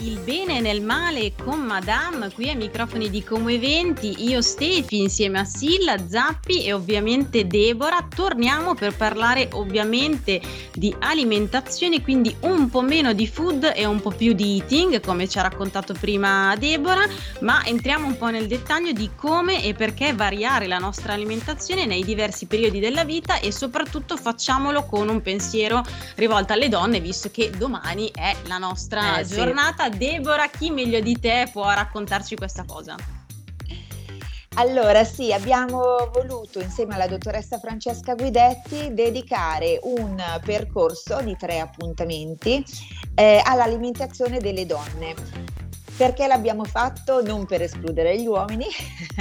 Il 0.00 0.20
bene 0.20 0.60
nel 0.60 0.80
male 0.80 1.32
con 1.34 1.58
Madame 1.58 2.30
qui 2.30 2.48
ai 2.48 2.54
microfoni 2.54 3.10
di 3.10 3.24
Como 3.24 3.48
Eventi, 3.48 4.28
io 4.28 4.40
Stefi 4.40 5.00
insieme 5.00 5.40
a 5.40 5.44
Silla, 5.44 5.96
Zappi 6.08 6.64
e 6.64 6.72
ovviamente 6.72 7.48
Deborah 7.48 8.06
torniamo 8.14 8.76
per 8.76 8.94
parlare 8.94 9.48
ovviamente 9.54 10.40
di 10.72 10.94
alimentazione, 11.00 12.00
quindi 12.00 12.32
un 12.42 12.70
po' 12.70 12.80
meno 12.80 13.12
di 13.12 13.26
food 13.26 13.72
e 13.74 13.86
un 13.86 14.00
po' 14.00 14.12
più 14.12 14.34
di 14.34 14.58
eating 14.58 15.00
come 15.00 15.28
ci 15.28 15.36
ha 15.40 15.42
raccontato 15.42 15.94
prima 15.94 16.54
Deborah, 16.56 17.08
ma 17.40 17.64
entriamo 17.64 18.06
un 18.06 18.16
po' 18.16 18.28
nel 18.28 18.46
dettaglio 18.46 18.92
di 18.92 19.10
come 19.16 19.64
e 19.64 19.74
perché 19.74 20.12
variare 20.12 20.68
la 20.68 20.78
nostra 20.78 21.14
alimentazione 21.14 21.86
nei 21.86 22.04
diversi 22.04 22.46
periodi 22.46 22.78
della 22.78 23.02
vita 23.02 23.40
e 23.40 23.50
soprattutto 23.50 24.16
facciamolo 24.16 24.84
con 24.84 25.08
un 25.08 25.20
pensiero 25.22 25.84
rivolto 26.14 26.52
alle 26.52 26.68
donne 26.68 27.00
visto 27.00 27.32
che 27.32 27.50
domani 27.50 28.12
è 28.14 28.36
la 28.46 28.58
nostra 28.58 29.18
eh, 29.18 29.26
giornata. 29.26 29.86
Sì 29.86 29.87
Deborah, 29.88 30.48
chi 30.48 30.70
meglio 30.70 31.00
di 31.00 31.18
te 31.18 31.48
può 31.52 31.68
raccontarci 31.70 32.36
questa 32.36 32.64
cosa? 32.64 32.96
Allora 34.58 35.04
sì, 35.04 35.32
abbiamo 35.32 36.10
voluto 36.12 36.60
insieme 36.60 36.94
alla 36.94 37.06
dottoressa 37.06 37.58
Francesca 37.58 38.16
Guidetti 38.16 38.92
dedicare 38.92 39.78
un 39.84 40.20
percorso 40.44 41.20
di 41.22 41.36
tre 41.36 41.60
appuntamenti 41.60 42.64
eh, 43.14 43.40
all'alimentazione 43.44 44.38
delle 44.38 44.66
donne. 44.66 45.14
Perché 45.96 46.26
l'abbiamo 46.26 46.64
fatto 46.64 47.22
non 47.22 47.46
per 47.46 47.62
escludere 47.62 48.20
gli 48.20 48.26
uomini, 48.26 48.66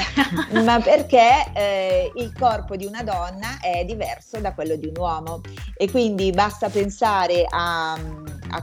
ma 0.64 0.80
perché 0.80 1.52
eh, 1.54 2.12
il 2.16 2.34
corpo 2.34 2.76
di 2.76 2.86
una 2.86 3.04
donna 3.04 3.60
è 3.60 3.84
diverso 3.84 4.40
da 4.40 4.54
quello 4.54 4.76
di 4.76 4.88
un 4.88 4.98
uomo 4.98 5.42
e 5.76 5.90
quindi 5.90 6.32
basta 6.32 6.70
pensare 6.70 7.46
a 7.48 7.96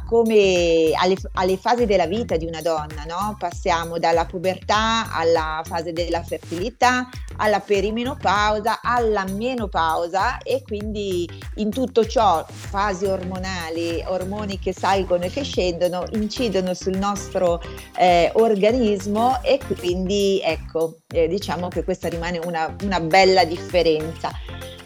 come 0.07 0.93
alle, 0.95 1.17
alle, 1.33 1.57
fasi 1.57 1.87
della 1.87 2.07
vita 2.07 2.37
di 2.37 2.47
una 2.47 2.61
donna, 2.61 3.05
no? 3.07 3.37
Passiamo 3.38 3.99
dalla 3.99 4.25
pubertà 4.25 5.12
alla 5.12 5.62
fase 5.64 5.93
della 5.93 6.23
fertilità, 6.23 7.09
alla 7.37 7.61
perimenopausa, 7.61 8.81
alla 8.83 9.25
menopausa 9.25 10.38
e 10.38 10.62
quindi 10.62 11.29
in 11.57 11.71
tutto 11.71 12.07
ciò 12.07 12.45
fasi 12.49 13.07
ormonali, 13.07 14.03
ormoni 14.07 14.59
che 14.59 14.73
salgono 14.73 15.25
e 15.25 15.31
che 15.31 15.43
scendono, 15.43 16.05
incidono 16.12 16.75
sul 16.75 16.97
nostro 16.97 17.61
eh, 17.97 18.31
organismo 18.35 19.43
e 19.43 19.59
quindi 19.79 20.41
ecco, 20.43 20.99
eh, 21.09 21.29
diciamo 21.29 21.69
che 21.69 21.85
questa 21.85 22.09
rimane 22.09 22.38
una, 22.38 22.75
una 22.83 23.00
bella 23.00 23.45
differenza. 23.45 24.33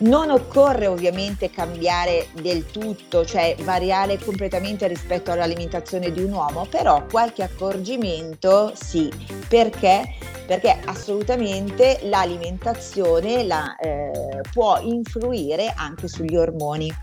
Non 0.01 0.31
occorre 0.31 0.87
ovviamente 0.87 1.51
cambiare 1.51 2.29
del 2.41 2.67
tutto, 2.67 3.25
cioè 3.25 3.57
variare 3.63 4.17
completamente 4.19 4.87
rispetto 4.87 5.33
all'alimentazione 5.33 6.13
di 6.13 6.23
un 6.23 6.33
uomo, 6.33 6.67
però 6.71 7.05
qualche 7.11 7.43
accorgimento 7.43 8.73
sì, 8.77 9.11
perché? 9.49 10.15
Perché 10.47 10.79
assolutamente 10.85 11.99
l'alimentazione 12.05 13.43
la, 13.43 13.75
eh, 13.77 14.41
può 14.53 14.79
influire 14.81 15.73
anche 15.75 16.07
sugli 16.07 16.37
ormoni. 16.37 16.95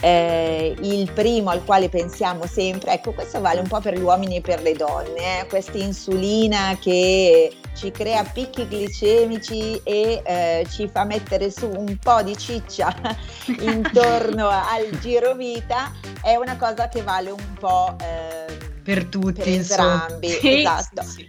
Eh, 0.00 0.76
il 0.80 1.10
primo 1.10 1.50
al 1.50 1.64
quale 1.64 1.88
pensiamo 1.88 2.46
sempre, 2.46 2.92
ecco 2.92 3.12
questo 3.12 3.40
vale 3.40 3.60
un 3.60 3.66
po' 3.66 3.80
per 3.80 3.98
gli 3.98 4.02
uomini 4.02 4.36
e 4.36 4.40
per 4.42 4.62
le 4.62 4.74
donne, 4.74 5.40
eh, 5.40 5.46
questa 5.48 5.78
insulina 5.78 6.76
che 6.80 7.52
ci 7.78 7.92
crea 7.92 8.24
picchi 8.24 8.66
glicemici 8.66 9.80
e 9.84 10.20
eh, 10.24 10.66
ci 10.68 10.88
fa 10.88 11.04
mettere 11.04 11.48
su 11.48 11.68
un 11.68 11.96
po' 11.96 12.22
di 12.22 12.36
ciccia 12.36 12.92
intorno 13.60 14.48
al 14.48 14.98
girovita, 15.00 15.92
è 16.20 16.34
una 16.34 16.56
cosa 16.56 16.88
che 16.88 17.02
vale 17.02 17.30
un 17.30 17.54
po' 17.56 17.96
eh, 18.00 18.58
per 18.82 19.04
tutti, 19.04 19.40
per 19.40 19.48
entrambi. 19.48 20.28
Sì, 20.28 20.58
esatto. 20.58 21.02
Sì, 21.02 21.28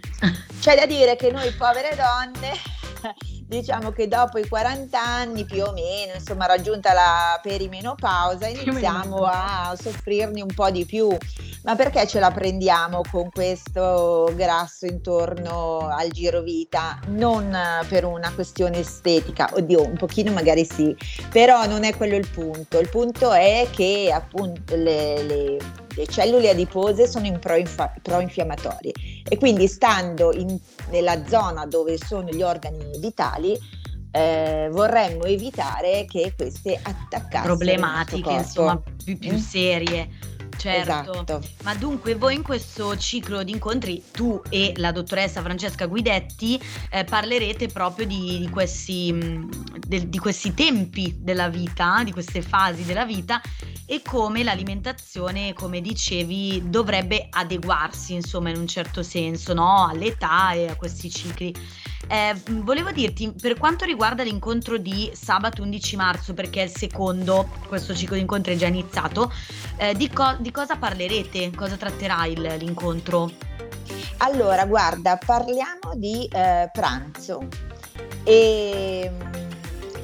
C'è 0.60 0.74
da 0.74 0.86
dire 0.86 1.14
che 1.14 1.30
noi 1.30 1.52
povere 1.52 1.96
donne 1.96 2.52
diciamo 3.50 3.90
che 3.90 4.06
dopo 4.06 4.38
i 4.38 4.46
40 4.46 5.02
anni 5.02 5.44
più 5.44 5.64
o 5.64 5.72
meno, 5.72 6.14
insomma, 6.14 6.46
raggiunta 6.46 6.92
la 6.92 7.38
perimenopausa, 7.42 8.46
iniziamo 8.46 9.24
a 9.24 9.74
soffrirne 9.76 10.40
un 10.40 10.54
po' 10.54 10.70
di 10.70 10.86
più. 10.86 11.08
Ma 11.64 11.74
perché 11.74 12.06
ce 12.06 12.20
la 12.20 12.30
prendiamo 12.30 13.02
con 13.10 13.28
questo 13.28 14.32
grasso 14.34 14.86
intorno 14.86 15.88
al 15.88 16.08
giro 16.08 16.40
vita? 16.42 16.98
Non 17.08 17.54
per 17.88 18.04
una 18.04 18.32
questione 18.32 18.78
estetica, 18.78 19.50
oddio, 19.52 19.84
un 19.84 19.96
pochino 19.96 20.32
magari 20.32 20.64
sì, 20.64 20.96
però 21.28 21.66
non 21.66 21.82
è 21.82 21.94
quello 21.96 22.16
il 22.16 22.28
punto. 22.28 22.78
Il 22.78 22.88
punto 22.88 23.32
è 23.32 23.66
che 23.70 24.10
appunto 24.14 24.76
le, 24.76 25.22
le 25.24 25.56
le 26.00 26.06
cellule 26.06 26.48
adipose 26.48 27.06
sono 27.06 27.26
in 27.26 27.38
pro-infiammatorie 27.38 28.92
e 29.28 29.36
quindi 29.36 29.68
stando 29.68 30.32
in, 30.32 30.58
nella 30.90 31.26
zona 31.26 31.66
dove 31.66 31.98
sono 31.98 32.28
gli 32.30 32.42
organi 32.42 32.98
vitali 32.98 33.58
eh, 34.12 34.68
vorremmo 34.72 35.24
evitare 35.24 36.04
che 36.06 36.32
queste 36.36 36.78
attaccassero 36.82 37.54
problematiche 37.54 38.32
insomma 38.32 38.82
più, 39.04 39.18
più 39.18 39.34
mm? 39.34 39.36
serie 39.36 40.08
Certo, 40.60 41.12
esatto. 41.12 41.40
ma 41.62 41.74
dunque 41.74 42.14
voi 42.16 42.34
in 42.34 42.42
questo 42.42 42.94
ciclo 42.98 43.42
di 43.42 43.52
incontri, 43.52 44.02
tu 44.10 44.42
e 44.50 44.74
la 44.76 44.92
dottoressa 44.92 45.40
Francesca 45.40 45.86
Guidetti, 45.86 46.60
eh, 46.90 47.04
parlerete 47.04 47.68
proprio 47.68 48.06
di, 48.06 48.40
di, 48.40 48.50
questi, 48.50 49.10
mm, 49.10 49.50
de, 49.86 50.08
di 50.10 50.18
questi 50.18 50.52
tempi 50.52 51.16
della 51.18 51.48
vita, 51.48 52.02
di 52.04 52.12
queste 52.12 52.42
fasi 52.42 52.84
della 52.84 53.06
vita 53.06 53.40
e 53.86 54.02
come 54.02 54.42
l'alimentazione, 54.42 55.54
come 55.54 55.80
dicevi, 55.80 56.64
dovrebbe 56.68 57.28
adeguarsi, 57.30 58.12
insomma, 58.12 58.50
in 58.50 58.58
un 58.58 58.66
certo 58.66 59.02
senso, 59.02 59.54
no? 59.54 59.86
all'età 59.86 60.52
e 60.52 60.68
a 60.68 60.76
questi 60.76 61.10
cicli. 61.10 61.54
Eh, 62.10 62.34
volevo 62.64 62.90
dirti, 62.90 63.32
per 63.40 63.56
quanto 63.56 63.84
riguarda 63.84 64.24
l'incontro 64.24 64.78
di 64.78 65.08
sabato 65.14 65.62
11 65.62 65.94
marzo, 65.94 66.34
perché 66.34 66.62
è 66.62 66.64
il 66.64 66.76
secondo, 66.76 67.48
questo 67.68 67.94
ciclo 67.94 68.16
di 68.16 68.22
incontri 68.22 68.54
è 68.54 68.56
già 68.56 68.66
iniziato, 68.66 69.32
eh, 69.76 69.94
di, 69.94 70.10
co- 70.10 70.34
di, 70.40 70.50
cosa 70.50 70.74
parlerete? 70.74 71.52
Cosa 71.54 71.76
tratterà 71.76 72.26
il, 72.26 72.40
l'incontro? 72.58 73.30
Allora, 74.18 74.66
guarda, 74.66 75.18
parliamo 75.24 75.94
di 75.94 76.28
eh, 76.32 76.68
pranzo 76.72 77.46
e 78.24 79.10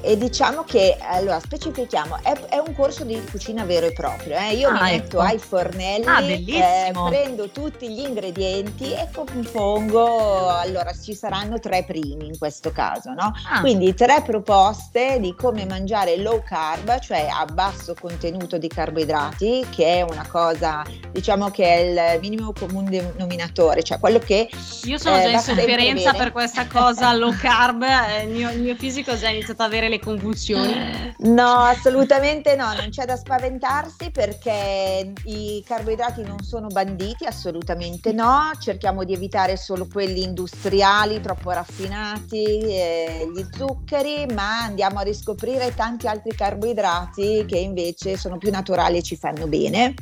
e 0.06 0.16
diciamo 0.16 0.62
che, 0.62 0.96
allora 1.00 1.40
specifichiamo, 1.40 2.18
è, 2.22 2.32
è 2.48 2.58
un 2.64 2.72
corso 2.74 3.02
di 3.04 3.20
cucina 3.28 3.64
vero 3.64 3.86
e 3.86 3.92
proprio. 3.92 4.36
Eh? 4.36 4.54
Io 4.54 4.68
Ah, 4.68 4.72
mi 4.74 4.80
metto 4.92 5.16
ecco. 5.16 5.20
ai 5.20 5.38
fornelli, 5.38 6.04
Ah, 6.06 6.20
eh, 6.22 6.92
prendo 7.08 7.48
tutti 7.50 7.88
gli 7.90 7.98
ingredienti 8.00 8.92
e 8.92 9.08
compongo, 9.12 10.48
allora 10.48 10.92
ci 10.92 11.12
saranno 11.14 11.58
tre 11.58 11.82
primi 11.84 12.26
in 12.26 12.38
questo 12.38 12.70
caso, 12.70 13.12
no? 13.14 13.32
Ah, 13.50 13.60
Quindi 13.60 13.94
tre 13.94 14.22
proposte 14.24 15.18
di 15.20 15.34
come 15.34 15.64
mangiare 15.66 16.16
low 16.18 16.40
carb, 16.42 16.98
cioè 17.00 17.26
a 17.28 17.44
basso 17.46 17.94
contenuto 18.00 18.58
di 18.58 18.68
carboidrati, 18.68 19.66
che 19.70 19.96
è 19.98 20.02
una 20.02 20.26
cosa, 20.28 20.84
diciamo 21.10 21.50
che 21.50 21.64
è 21.64 22.14
il 22.14 22.20
minimo 22.20 22.52
comune 22.52 22.90
denominatore, 22.90 23.82
cioè 23.82 23.98
quello 23.98 24.18
che 24.20 24.48
Io 24.84 24.98
sono 24.98 25.16
Eh, 25.16 25.22
già 25.22 25.30
in 25.30 25.38
sofferenza 25.40 26.12
per 26.14 26.30
questa 26.32 26.66
cosa 26.66 27.12
low 27.12 27.34
carb, 27.36 27.82
eh, 27.82 28.22
il, 28.22 28.28
mio, 28.30 28.50
il 28.50 28.60
mio 28.60 28.74
fisico 28.76 29.10
ha 29.12 29.16
già 29.16 29.28
iniziato 29.28 29.62
ad 29.62 29.68
avere 29.68 29.88
le 29.88 29.95
convulsioni. 29.98 31.14
No, 31.18 31.60
assolutamente 31.60 32.54
no, 32.56 32.72
non 32.74 32.90
c'è 32.90 33.04
da 33.04 33.16
spaventarsi 33.16 34.10
perché 34.10 35.12
i 35.24 35.62
carboidrati 35.66 36.22
non 36.22 36.40
sono 36.42 36.68
banditi, 36.68 37.24
assolutamente 37.24 38.12
no, 38.12 38.50
cerchiamo 38.60 39.04
di 39.04 39.12
evitare 39.12 39.56
solo 39.56 39.86
quelli 39.90 40.22
industriali, 40.22 41.20
troppo 41.20 41.50
raffinati, 41.50 42.44
eh, 42.44 43.30
gli 43.34 43.46
zuccheri, 43.56 44.26
ma 44.32 44.62
andiamo 44.64 44.98
a 44.98 45.02
riscoprire 45.02 45.74
tanti 45.74 46.06
altri 46.06 46.34
carboidrati 46.34 47.44
che 47.46 47.58
invece 47.58 48.16
sono 48.16 48.38
più 48.38 48.50
naturali 48.50 48.98
e 48.98 49.02
ci 49.02 49.16
fanno 49.16 49.46
bene. 49.46 49.94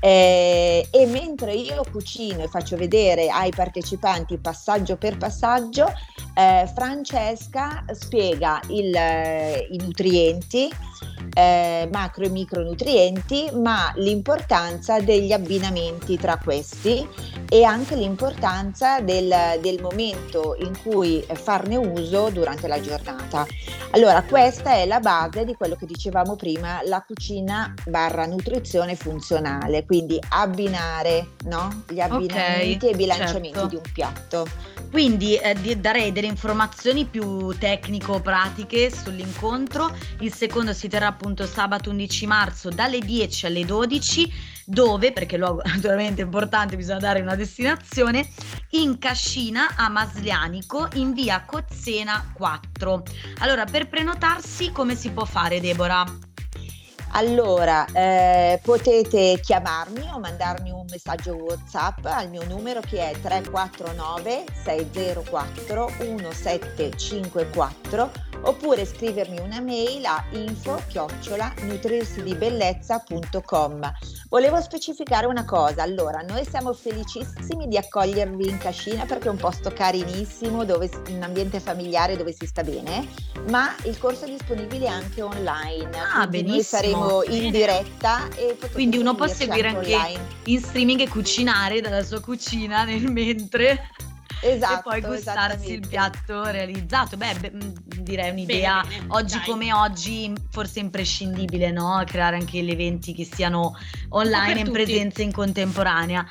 Eh, 0.00 0.86
e 0.90 1.06
mentre 1.06 1.54
io 1.54 1.82
cucino 1.90 2.42
e 2.42 2.48
faccio 2.48 2.76
vedere 2.76 3.28
ai 3.28 3.50
partecipanti 3.50 4.38
passaggio 4.38 4.96
per 4.96 5.16
passaggio, 5.16 5.92
eh, 6.34 6.70
Francesca 6.74 7.84
spiega 7.92 8.60
il, 8.68 8.94
eh, 8.94 9.66
i 9.70 9.76
nutrienti, 9.78 10.70
eh, 11.34 11.88
macro 11.92 12.24
e 12.24 12.30
micronutrienti, 12.30 13.50
ma 13.54 13.92
l'importanza 13.96 15.00
degli 15.00 15.32
abbinamenti 15.32 16.16
tra 16.16 16.38
questi 16.42 17.06
e 17.48 17.64
anche 17.64 17.94
l'importanza 17.96 19.00
del, 19.00 19.34
del 19.60 19.80
momento 19.80 20.56
in 20.58 20.72
cui 20.82 21.24
farne 21.32 21.76
uso 21.76 22.30
durante 22.30 22.68
la 22.68 22.80
giornata. 22.80 23.46
Allora, 23.92 24.22
questa 24.22 24.72
è 24.72 24.86
la 24.86 25.00
base 25.00 25.44
di 25.44 25.54
quello 25.54 25.74
che 25.74 25.86
dicevamo 25.86 26.36
prima, 26.36 26.80
la 26.84 27.02
cucina 27.06 27.72
barra 27.86 28.26
nutrizione 28.26 28.96
funzionale, 28.96 29.86
quindi 29.86 30.18
abbinare 30.28 31.30
no? 31.44 31.84
gli 31.88 32.00
abbinamenti 32.00 32.88
e 32.88 32.90
i 32.90 32.96
bilanciamenti 32.96 33.58
certo. 33.58 33.66
di 33.68 33.76
un 33.76 33.82
piatto. 33.92 34.46
Quindi 34.90 35.36
eh, 35.36 35.76
darei 35.76 36.12
delle 36.12 36.26
informazioni 36.26 37.04
più 37.04 37.48
tecnico-pratiche 37.58 38.90
sull'incontro. 38.90 39.94
Il 40.20 40.32
secondo 40.32 40.72
si 40.72 40.88
terrà 40.88 41.12
appunto 41.18 41.46
sabato 41.46 41.90
11 41.90 42.26
marzo 42.26 42.68
dalle 42.70 43.00
10 43.00 43.46
alle 43.46 43.64
12, 43.64 44.32
dove, 44.64 45.12
perché 45.12 45.36
luogo 45.36 45.62
naturalmente 45.64 46.22
è 46.22 46.24
importante, 46.24 46.76
bisogna 46.76 47.00
dare 47.00 47.20
una 47.20 47.34
destinazione, 47.34 48.28
in 48.70 48.98
Cascina 48.98 49.74
a 49.76 49.88
Maslianico 49.88 50.88
in 50.94 51.12
via 51.12 51.44
Cozzena 51.44 52.32
4. 52.34 53.02
Allora, 53.38 53.64
per 53.64 53.88
prenotarsi 53.88 54.70
come 54.70 54.94
si 54.94 55.10
può 55.10 55.24
fare, 55.24 55.60
Deborah? 55.60 56.27
Allora, 57.12 57.86
eh, 57.92 58.60
potete 58.62 59.40
chiamarmi 59.42 60.10
o 60.12 60.18
mandarmi 60.18 60.70
un 60.70 60.84
messaggio 60.90 61.36
WhatsApp 61.36 62.04
al 62.04 62.28
mio 62.28 62.44
numero 62.44 62.80
che 62.80 63.10
è 63.10 63.12
349 63.20 64.44
604 64.64 65.92
1754 65.98 68.26
oppure 68.42 68.84
scrivermi 68.84 69.40
una 69.40 69.60
mail 69.60 70.04
a 70.04 70.22
info 70.30 70.80
chiocciola 70.88 71.54
nutrirsidibellezza.com. 71.62 73.92
Volevo 74.28 74.60
specificare 74.60 75.26
una 75.26 75.44
cosa, 75.44 75.82
allora 75.82 76.20
noi 76.20 76.44
siamo 76.44 76.72
felicissimi 76.72 77.66
di 77.66 77.76
accogliervi 77.76 78.48
in 78.48 78.58
Cascina 78.58 79.06
perché 79.06 79.26
è 79.28 79.30
un 79.30 79.38
posto 79.38 79.72
carinissimo, 79.72 80.64
dove, 80.64 80.88
un 81.08 81.22
ambiente 81.22 81.58
familiare 81.60 82.16
dove 82.16 82.32
si 82.32 82.46
sta 82.46 82.62
bene, 82.62 83.08
ma 83.48 83.74
il 83.84 83.98
corso 83.98 84.26
è 84.26 84.28
disponibile 84.28 84.88
anche 84.88 85.22
online. 85.22 85.90
Ah, 86.14 86.26
benissimo. 86.26 86.54
Noi 86.54 86.62
saremo 86.62 86.97
in 87.28 87.38
Bene. 87.38 87.50
diretta 87.50 88.28
e 88.36 88.56
Quindi 88.72 88.96
uno 88.98 89.14
può 89.14 89.26
seguire 89.26 89.68
anche 89.68 89.94
online. 89.94 90.26
in 90.44 90.60
streaming 90.60 91.00
e 91.00 91.08
cucinare 91.08 91.80
dalla 91.80 92.02
sua 92.02 92.20
cucina 92.20 92.84
nel 92.84 93.10
mentre 93.12 93.90
Esatto, 94.40 94.90
e 94.92 95.00
poi 95.00 95.10
gustarsi 95.16 95.72
il 95.72 95.86
piatto 95.88 96.44
realizzato. 96.44 97.16
Beh, 97.16 97.34
beh, 97.40 97.50
mh, 97.50 97.72
direi 98.02 98.30
un'idea 98.30 98.82
Bene, 98.82 98.94
bene, 99.00 99.06
oggi 99.08 99.36
dai. 99.36 99.44
come 99.46 99.72
oggi 99.72 100.32
forse 100.50 100.78
imprescindibile, 100.78 101.72
no? 101.72 102.00
Creare 102.06 102.36
anche 102.36 102.62
gli 102.62 102.70
eventi 102.70 103.12
che 103.14 103.24
siano 103.24 103.76
online 104.10 104.46
Per 104.52 104.58
in 104.58 104.64
tutti. 104.66 104.82
presenza 104.84 105.22
in 105.22 105.32
contemporanea. 105.32 106.24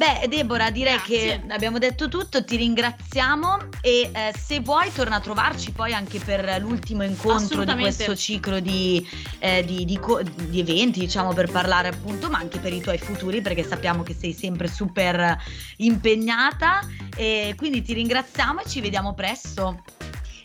Beh, 0.00 0.28
Deborah, 0.28 0.70
direi 0.70 0.94
Grazie. 0.94 1.42
che 1.42 1.52
abbiamo 1.52 1.76
detto 1.76 2.08
tutto, 2.08 2.42
ti 2.42 2.56
ringraziamo 2.56 3.58
e 3.82 4.10
eh, 4.10 4.32
se 4.34 4.60
vuoi 4.60 4.90
torna 4.94 5.16
a 5.16 5.20
trovarci 5.20 5.72
poi 5.72 5.92
anche 5.92 6.18
per 6.18 6.56
l'ultimo 6.58 7.02
incontro 7.04 7.64
di 7.64 7.74
questo 7.74 8.16
ciclo 8.16 8.60
di, 8.60 9.06
eh, 9.40 9.62
di- 9.62 9.84
di 9.84 9.98
co- 9.98 10.22
di 10.22 10.58
eventi, 10.60 11.00
diciamo, 11.00 11.34
per 11.34 11.50
parlare 11.50 11.88
appunto, 11.88 12.30
ma 12.30 12.38
anche 12.38 12.58
per 12.60 12.72
i 12.72 12.80
tuoi 12.80 12.96
futuri, 12.96 13.42
perché 13.42 13.62
sappiamo 13.62 14.02
che 14.02 14.16
sei 14.18 14.32
sempre 14.32 14.68
super 14.68 15.36
impegnata 15.76 16.80
e 17.14 17.52
quindi 17.58 17.82
ti 17.82 17.92
ringraziamo 17.92 18.60
e 18.62 18.66
ci 18.66 18.80
vediamo 18.80 19.12
presto. 19.12 19.82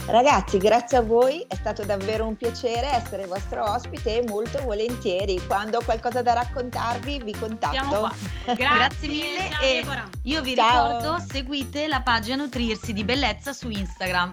Ragazzi, 0.07 0.59
grazie 0.59 0.97
a 0.97 1.01
voi, 1.01 1.43
è 1.47 1.55
stato 1.55 1.83
davvero 1.83 2.27
un 2.27 2.37
piacere 2.37 2.91
essere 2.91 3.25
vostro 3.25 3.63
ospite 3.63 4.19
e 4.19 4.23
molto 4.27 4.61
volentieri. 4.61 5.41
Quando 5.47 5.79
ho 5.79 5.83
qualcosa 5.83 6.21
da 6.21 6.33
raccontarvi 6.33 7.23
vi 7.23 7.33
Siamo 7.33 7.47
contatto. 7.47 7.99
qua. 7.99 8.13
Grazie, 8.53 8.55
Grazie 8.55 9.07
mille 9.07 9.49
ciao, 9.49 9.63
e- 9.63 9.73
Deborah. 9.81 10.09
Io 10.23 10.41
vi 10.41 10.55
Ciao. 10.55 10.99
ricordo, 10.99 11.25
seguite 11.27 11.87
la 11.87 12.01
pagina 12.01 12.35
Nutrirsi 12.35 12.93
di 12.93 13.03
Bellezza 13.03 13.51
su 13.51 13.69
Instagram. 13.69 14.31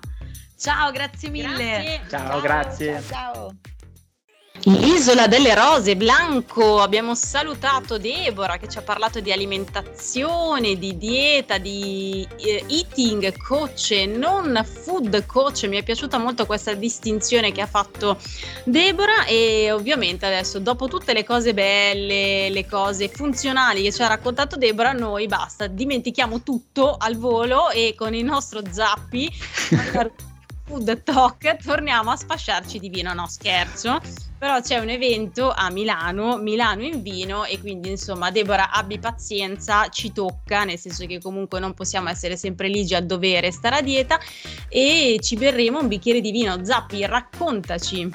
Ciao, 0.58 0.90
grazie 0.92 1.30
mille. 1.30 1.48
Grazie. 1.48 2.00
Ciao, 2.08 2.40
grazie. 2.40 3.02
Ciao. 3.08 3.34
ciao. 3.34 3.52
Isola 4.64 5.26
delle 5.26 5.56
Rose, 5.56 5.96
Blanco, 5.96 6.80
abbiamo 6.80 7.16
salutato 7.16 7.98
Deborah 7.98 8.58
che 8.58 8.68
ci 8.68 8.78
ha 8.78 8.82
parlato 8.82 9.18
di 9.18 9.32
alimentazione, 9.32 10.78
di 10.78 10.96
dieta, 10.96 11.58
di 11.58 12.24
eh, 12.36 12.64
eating 12.68 13.36
coach 13.38 13.90
e 13.90 14.06
non 14.06 14.64
food 14.64 15.26
coach. 15.26 15.64
Mi 15.64 15.78
è 15.78 15.82
piaciuta 15.82 16.16
molto 16.16 16.46
questa 16.46 16.74
distinzione 16.74 17.50
che 17.50 17.60
ha 17.60 17.66
fatto 17.66 18.16
Deborah 18.62 19.24
e 19.24 19.72
ovviamente 19.72 20.26
adesso 20.26 20.60
dopo 20.60 20.86
tutte 20.86 21.12
le 21.12 21.24
cose 21.24 21.54
belle, 21.54 22.48
le 22.48 22.66
cose 22.66 23.08
funzionali 23.08 23.82
che 23.82 23.90
ci 23.90 24.02
ha 24.02 24.06
raccontato 24.06 24.56
Deborah, 24.56 24.92
noi 24.92 25.26
basta, 25.26 25.66
dimentichiamo 25.66 26.42
tutto 26.42 26.94
al 26.96 27.16
volo 27.16 27.70
e 27.70 27.94
con 27.96 28.14
il 28.14 28.24
nostro 28.24 28.60
zappi 28.70 29.28
Food 30.64 31.02
Talk 31.02 31.56
torniamo 31.64 32.12
a 32.12 32.16
sfasciarci 32.16 32.78
di 32.78 32.88
vino, 32.88 33.12
no 33.12 33.26
scherzo, 33.26 34.00
però 34.42 34.60
c'è 34.60 34.78
un 34.78 34.88
evento 34.88 35.52
a 35.54 35.70
Milano, 35.70 36.36
Milano 36.36 36.82
in 36.82 37.00
vino 37.00 37.44
e 37.44 37.60
quindi 37.60 37.90
insomma 37.90 38.32
Deborah 38.32 38.72
abbi 38.72 38.98
pazienza, 38.98 39.86
ci 39.88 40.10
tocca, 40.10 40.64
nel 40.64 40.78
senso 40.80 41.06
che 41.06 41.20
comunque 41.20 41.60
non 41.60 41.74
possiamo 41.74 42.08
essere 42.08 42.36
sempre 42.36 42.66
ligi 42.66 42.96
a 42.96 43.00
dovere 43.00 43.52
stare 43.52 43.76
a 43.76 43.82
dieta 43.82 44.18
e 44.68 45.18
ci 45.22 45.36
berremo 45.36 45.78
un 45.78 45.86
bicchiere 45.86 46.20
di 46.20 46.32
vino. 46.32 46.64
Zappi, 46.64 47.06
raccontaci. 47.06 48.10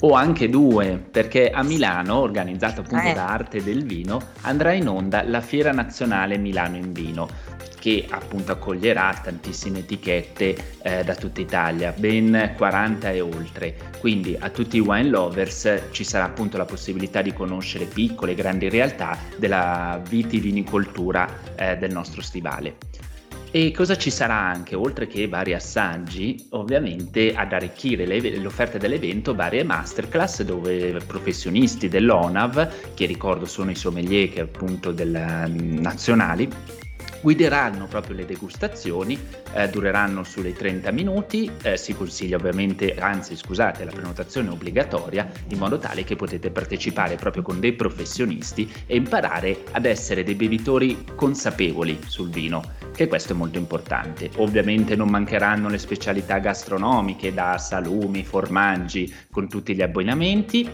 O 0.00 0.14
anche 0.14 0.48
due, 0.48 0.96
perché 0.96 1.48
a 1.48 1.62
Milano, 1.62 2.18
organizzato 2.18 2.80
appunto 2.80 3.06
Eh. 3.06 3.12
da 3.12 3.28
Arte 3.28 3.62
del 3.62 3.84
Vino, 3.84 4.20
andrà 4.42 4.72
in 4.72 4.88
onda 4.88 5.22
la 5.22 5.40
Fiera 5.40 5.70
Nazionale 5.70 6.38
Milano 6.38 6.76
in 6.76 6.92
Vino, 6.92 7.28
che 7.78 8.06
appunto 8.08 8.52
accoglierà 8.52 9.20
tantissime 9.22 9.80
etichette 9.80 10.56
eh, 10.82 11.04
da 11.04 11.14
tutta 11.14 11.40
Italia, 11.40 11.92
ben 11.96 12.54
40 12.56 13.10
e 13.10 13.20
oltre. 13.20 13.76
Quindi 13.98 14.36
a 14.38 14.50
tutti 14.50 14.76
i 14.76 14.80
wine 14.80 15.08
lovers 15.08 15.88
ci 15.90 16.04
sarà 16.04 16.24
appunto 16.24 16.56
la 16.56 16.64
possibilità 16.64 17.22
di 17.22 17.32
conoscere 17.32 17.84
piccole 17.84 18.32
e 18.32 18.34
grandi 18.34 18.68
realtà 18.68 19.18
della 19.36 20.00
vitivinicoltura 20.08 21.28
eh, 21.56 21.76
del 21.76 21.92
nostro 21.92 22.22
stivale. 22.22 22.76
E 23.50 23.70
cosa 23.70 23.96
ci 23.96 24.10
sarà 24.10 24.34
anche, 24.34 24.76
oltre 24.76 25.06
che 25.06 25.26
vari 25.26 25.54
assaggi, 25.54 26.48
ovviamente 26.50 27.32
ad 27.34 27.54
arricchire 27.54 28.04
le- 28.04 28.36
l'offerta 28.36 28.76
dell'evento 28.76 29.34
varie 29.34 29.64
masterclass 29.64 30.42
dove 30.42 31.00
professionisti 31.06 31.88
dell'ONAV, 31.88 32.92
che 32.92 33.06
ricordo 33.06 33.46
sono 33.46 33.70
i 33.70 33.74
sommelier 33.74 34.30
che 34.30 34.40
appunto 34.42 34.92
del, 34.92 35.46
mm, 35.48 35.78
nazionali, 35.78 36.48
guideranno 37.20 37.86
proprio 37.86 38.16
le 38.16 38.24
degustazioni, 38.24 39.18
eh, 39.52 39.68
dureranno 39.68 40.24
sulle 40.24 40.52
30 40.52 40.90
minuti, 40.90 41.50
eh, 41.62 41.76
si 41.76 41.94
consiglia 41.94 42.36
ovviamente, 42.36 42.94
anzi 42.98 43.36
scusate, 43.36 43.84
la 43.84 43.90
prenotazione 43.90 44.48
è 44.48 44.52
obbligatoria, 44.52 45.30
in 45.48 45.58
modo 45.58 45.78
tale 45.78 46.04
che 46.04 46.16
potete 46.16 46.50
partecipare 46.50 47.16
proprio 47.16 47.42
con 47.42 47.60
dei 47.60 47.72
professionisti 47.72 48.70
e 48.86 48.96
imparare 48.96 49.64
ad 49.72 49.84
essere 49.84 50.22
dei 50.22 50.34
bevitori 50.34 51.04
consapevoli 51.14 51.98
sul 52.06 52.30
vino 52.30 52.76
che 52.98 53.06
questo 53.06 53.32
è 53.32 53.36
molto 53.36 53.58
importante. 53.58 54.28
Ovviamente 54.38 54.96
non 54.96 55.08
mancheranno 55.08 55.68
le 55.68 55.78
specialità 55.78 56.38
gastronomiche 56.38 57.32
da 57.32 57.56
salumi, 57.56 58.24
formaggi 58.24 59.14
con 59.30 59.48
tutti 59.48 59.72
gli 59.72 59.82
abbinamenti 59.82 60.68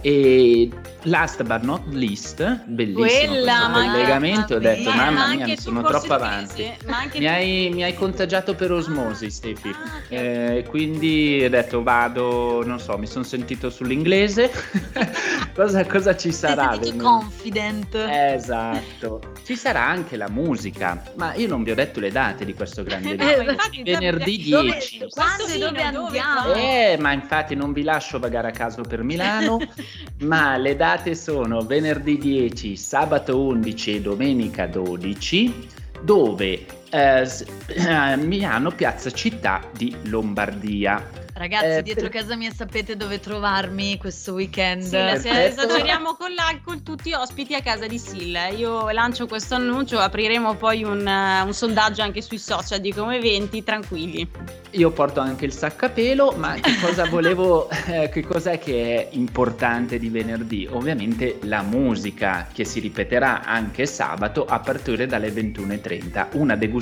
e 0.00 0.70
last 1.02 1.42
but 1.42 1.62
not 1.62 1.82
least, 1.90 2.64
bellissimo 2.64 3.32
Quella, 3.32 3.70
questo 3.72 3.90
collegamento, 3.90 4.54
ho 4.54 4.58
detto 4.58 4.90
ma 4.90 5.10
mamma 5.10 5.34
mia 5.34 5.46
mi 5.46 5.58
sono 5.58 5.82
troppo 5.86 6.12
avanti. 6.14 6.70
anche 6.86 7.18
Mi 7.18 7.26
hai, 7.28 7.70
mi 7.72 7.82
hai 7.84 7.94
contagiato 7.94 8.54
per 8.54 8.72
osmosi, 8.72 9.30
Stefi. 9.30 9.68
Ah, 9.68 10.14
Eh, 10.14 10.64
quindi 10.68 11.42
ho 11.44 11.48
detto 11.50 11.82
vado, 11.82 12.64
non 12.64 12.78
so, 12.80 12.96
mi 12.98 13.06
sono 13.06 13.24
sentito 13.24 13.70
sull'inglese. 13.70 14.50
cosa, 15.54 15.84
cosa 15.86 16.16
ci 16.16 16.32
sei 16.32 16.50
sarà? 16.50 16.72
sentito 16.72 16.90
venerdì? 16.90 17.04
confident. 17.04 17.94
Esatto. 18.08 19.20
Ci 19.44 19.56
sarà 19.56 19.86
anche 19.86 20.16
la 20.16 20.28
musica, 20.28 21.02
ma 21.16 21.34
io 21.34 21.48
non 21.48 21.62
vi 21.62 21.70
ho 21.70 21.74
detto 21.74 22.00
le 22.00 22.10
date 22.10 22.44
di 22.44 22.54
questo 22.54 22.82
grande 22.82 23.14
ma 23.16 23.32
infatti, 23.52 23.82
Venerdì 23.82 24.48
Dove- 24.48 24.70
10. 24.72 25.06
quando 25.10 25.44
e 25.44 25.48
sì, 25.48 25.58
dove 25.58 25.82
andiamo? 25.82 26.52
Eh, 26.54 26.96
ma 27.00 27.12
infatti 27.12 27.54
non 27.54 27.72
vi 27.72 27.82
lascio 27.82 28.18
vagare 28.18 28.48
a 28.48 28.50
caso 28.50 28.82
per 28.82 29.02
Milano, 29.02 29.58
ma 30.22 30.56
le 30.56 30.76
date 30.76 31.14
sono 31.14 31.60
venerdì 31.60 32.18
10, 32.18 32.76
sabato 32.76 33.40
11 33.40 33.94
e 33.96 34.00
domenica 34.00 34.66
12, 34.66 35.68
dove 36.02 36.66
eh, 36.90 37.28
eh, 37.68 38.16
Milano, 38.16 38.70
piazza 38.70 39.10
città 39.10 39.60
di 39.72 39.94
Lombardia. 40.04 41.24
Ragazzi, 41.36 41.66
Eh, 41.66 41.82
dietro 41.82 42.08
per- 42.08 42.20
casa 42.22 42.34
mia 42.34 42.50
sapete 42.50 42.96
dove 42.96 43.20
trovarmi 43.20 43.98
questo 43.98 44.32
weekend. 44.32 44.84
Sì, 44.84 45.28
esageriamo 45.28 46.14
con 46.14 46.32
l'alcol, 46.32 46.82
tutti 46.82 47.12
ospiti 47.12 47.54
a 47.54 47.60
casa 47.60 47.86
di 47.86 47.98
Silla. 47.98 48.48
Io 48.48 48.88
lancio 48.88 49.26
questo 49.26 49.54
annuncio, 49.54 49.98
apriremo 49.98 50.54
poi 50.54 50.82
un, 50.82 51.06
eh, 51.06 51.42
un 51.42 51.52
sondaggio 51.52 52.00
anche 52.00 52.22
sui 52.22 52.38
social 52.38 52.80
di 52.80 52.90
come 52.90 53.16
eventi, 53.16 53.62
tranquilli. 53.62 54.26
Io 54.70 54.90
porto 54.92 55.20
anche 55.20 55.44
il 55.44 55.52
sacco 55.52 55.84
a 55.84 55.88
pelo, 55.90 56.32
ma 56.38 56.54
che 56.54 56.74
cosa 56.80 57.04
volevo, 57.10 57.68
eh, 57.86 58.08
che 58.08 58.22
cos'è 58.22 58.58
che 58.58 59.08
è 59.10 59.14
importante 59.14 59.98
di 59.98 60.08
venerdì? 60.08 60.66
Ovviamente 60.70 61.38
la 61.42 61.60
musica 61.60 62.48
che 62.50 62.64
si 62.64 62.80
ripeterà 62.80 63.44
anche 63.44 63.84
sabato 63.84 64.46
a 64.46 64.58
partire 64.60 65.04
dalle 65.04 65.28
21.30, 65.28 66.28
una 66.32 66.56
degustazione 66.56 66.75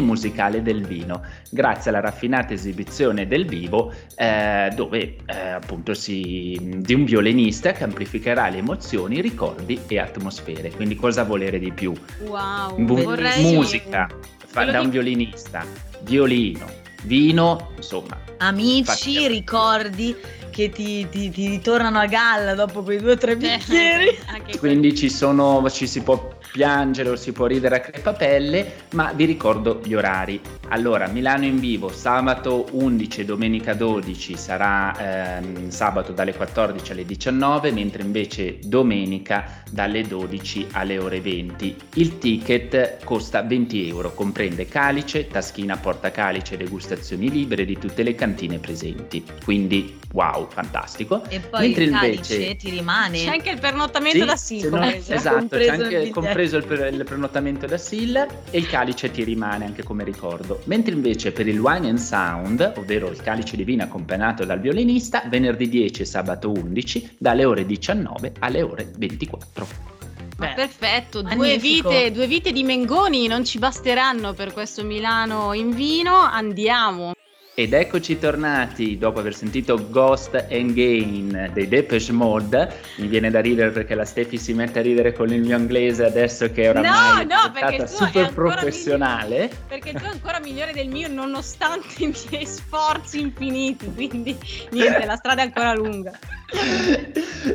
musicale 0.00 0.62
del 0.62 0.86
vino, 0.86 1.22
grazie 1.50 1.90
alla 1.90 2.00
raffinata 2.00 2.52
esibizione 2.54 3.26
del 3.26 3.46
vivo, 3.46 3.92
eh, 4.16 4.70
dove 4.74 5.16
eh, 5.26 5.48
appunto 5.50 5.94
si, 5.94 6.58
di 6.80 6.94
un 6.94 7.04
violinista 7.04 7.72
che 7.72 7.84
amplificherà 7.84 8.48
le 8.48 8.58
emozioni, 8.58 9.20
ricordi 9.20 9.80
e 9.86 9.98
atmosfere. 9.98 10.70
Quindi 10.70 10.96
cosa 10.96 11.24
volere 11.24 11.58
di 11.58 11.72
più? 11.72 11.92
Wow, 12.26 12.76
Bu- 12.82 13.02
vorrei- 13.02 13.42
musica 13.42 14.08
fa- 14.46 14.64
da 14.64 14.80
un 14.80 14.90
violinista, 14.90 15.64
violino, 16.02 16.66
vino, 17.04 17.70
insomma. 17.76 18.18
Amici, 18.38 18.78
Infatti- 18.78 19.26
ricordi 19.28 20.16
che 20.50 20.68
ti, 20.70 21.08
ti- 21.08 21.30
ti 21.30 21.48
ritornano 21.48 21.98
a 21.98 22.06
galla 22.06 22.54
dopo 22.54 22.82
quei 22.82 22.98
due 22.98 23.12
o 23.12 23.16
tre 23.16 23.36
bicchieri. 23.36 24.16
Anche 24.26 24.58
Quindi 24.58 24.94
ci 24.94 25.10
sono, 25.10 25.68
ci 25.68 25.86
si 25.88 26.00
può 26.02 26.33
piangere 26.50 27.08
o 27.10 27.16
si 27.16 27.32
può 27.32 27.46
ridere 27.46 27.76
a 27.76 27.80
crepapelle, 27.80 28.72
ma 28.92 29.12
vi 29.12 29.24
ricordo 29.24 29.80
gli 29.84 29.94
orari. 29.94 30.40
Allora, 30.68 31.06
Milano 31.08 31.44
in 31.44 31.58
vivo, 31.58 31.88
sabato 31.88 32.66
11 32.72 33.20
e 33.20 33.24
domenica 33.24 33.74
12 33.74 34.36
sarà 34.36 35.36
ehm, 35.38 35.68
sabato 35.70 36.12
dalle 36.12 36.34
14 36.34 36.92
alle 36.92 37.04
19, 37.04 37.70
mentre 37.72 38.02
invece 38.02 38.58
domenica 38.62 39.62
dalle 39.70 40.02
12 40.02 40.68
alle 40.72 40.98
ore 40.98 41.20
20. 41.20 41.76
Il 41.94 42.18
ticket 42.18 43.04
costa 43.04 43.42
20 43.42 43.88
euro, 43.88 44.12
comprende 44.14 44.66
calice, 44.68 45.26
taschina 45.26 45.76
portacalice 45.76 46.54
e 46.54 46.58
degustazioni 46.58 47.30
libere 47.30 47.64
di 47.64 47.78
tutte 47.78 48.02
le 48.02 48.14
cantine 48.14 48.58
presenti. 48.58 49.24
Quindi, 49.44 49.98
wow, 50.12 50.48
fantastico. 50.48 51.22
E 51.28 51.40
poi 51.40 51.60
Mentre 51.66 51.84
il 51.84 51.90
invece- 51.90 52.36
calice 52.36 52.56
ti 52.56 52.70
rimane. 52.70 53.18
C'è 53.18 53.30
anche 53.30 53.50
il 53.50 53.58
pernottamento 53.58 54.36
Sì, 54.36 54.60
da 54.60 54.68
no- 54.70 54.78
compreso. 54.80 55.12
esatto, 55.12 55.36
Compreso 55.38 55.70
c'è 55.70 55.74
il 55.76 55.82
anche 55.82 55.96
biglietto. 55.98 56.12
compreso 56.20 56.33
il, 56.42 56.64
pre- 56.64 56.88
il 56.88 57.04
prenotamento 57.04 57.66
da 57.66 57.78
SIL 57.78 58.16
e 58.50 58.58
il 58.58 58.66
calice 58.66 59.10
ti 59.10 59.24
rimane 59.24 59.64
anche 59.64 59.82
come 59.82 60.04
ricordo. 60.04 60.60
Mentre 60.64 60.94
invece 60.94 61.32
per 61.32 61.46
il 61.46 61.58
Wine 61.58 61.88
and 61.88 61.98
Sound, 61.98 62.74
ovvero 62.76 63.08
il 63.10 63.20
calice 63.22 63.56
di 63.56 63.64
vino 63.64 63.82
accompagnato 63.84 64.44
dal 64.44 64.60
violinista, 64.60 65.22
venerdì 65.28 65.68
10 65.68 66.02
e 66.02 66.04
sabato 66.04 66.50
11 66.50 67.16
dalle 67.18 67.44
ore 67.44 67.64
19 67.64 68.32
alle 68.40 68.62
ore 68.62 68.90
24. 68.96 69.92
Ma 70.36 70.48
Beh, 70.48 70.54
perfetto, 70.54 71.22
due 71.22 71.58
vite, 71.58 72.10
due 72.10 72.26
vite 72.26 72.50
di 72.50 72.64
Mengoni 72.64 73.28
non 73.28 73.44
ci 73.44 73.58
basteranno 73.58 74.32
per 74.32 74.52
questo 74.52 74.82
Milano 74.82 75.52
in 75.52 75.70
vino. 75.70 76.16
Andiamo. 76.16 77.13
Ed 77.56 77.72
eccoci 77.72 78.18
tornati 78.18 78.98
dopo 78.98 79.20
aver 79.20 79.32
sentito 79.32 79.88
Ghost 79.88 80.34
and 80.50 80.72
Gain 80.72 81.50
dei 81.52 81.68
Depeche 81.68 82.10
Mode. 82.10 82.80
Mi 82.96 83.06
viene 83.06 83.30
da 83.30 83.38
ridere 83.40 83.70
perché 83.70 83.94
la 83.94 84.04
Steffi 84.04 84.38
si 84.38 84.52
mette 84.52 84.80
a 84.80 84.82
ridere 84.82 85.12
con 85.12 85.32
il 85.32 85.40
mio 85.40 85.56
inglese 85.56 86.04
adesso 86.04 86.50
che 86.50 86.68
oramai 86.68 86.90
No, 86.90 87.20
è 87.20 87.24
no, 87.24 87.52
perché 87.52 87.70
diventata 87.70 87.82
il 87.84 87.96
tuo 87.96 88.04
è 88.04 88.08
super 88.08 88.24
ancora 88.26 88.54
professionale. 88.56 89.50
Perché 89.68 89.92
tu 89.92 90.02
è 90.02 90.08
ancora 90.08 90.40
migliore 90.40 90.72
del 90.72 90.88
mio 90.88 91.06
nonostante 91.06 92.02
i 92.02 92.12
miei 92.28 92.44
sforzi 92.44 93.20
infiniti. 93.20 93.86
Quindi 93.94 94.36
niente, 94.72 95.06
la 95.06 95.14
strada 95.14 95.42
è 95.42 95.44
ancora 95.44 95.74
lunga. 95.74 96.10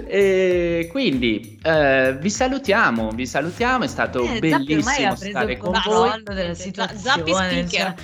e 0.07 0.87
quindi 0.91 1.59
eh, 1.61 2.15
vi 2.17 2.29
salutiamo, 2.29 3.09
vi 3.09 3.25
salutiamo, 3.25 3.83
è 3.83 3.87
stato 3.87 4.21
Eh, 4.21 4.27
Zappi 4.27 4.39
bellissimo 4.39 5.15
stare 5.17 5.57
con 5.57 5.73
voi. 5.83 6.23
della 6.23 6.53
Zappi 6.53 6.61
situazione. 6.61 7.67
speaker. 7.67 7.67
cioè. 7.69 7.95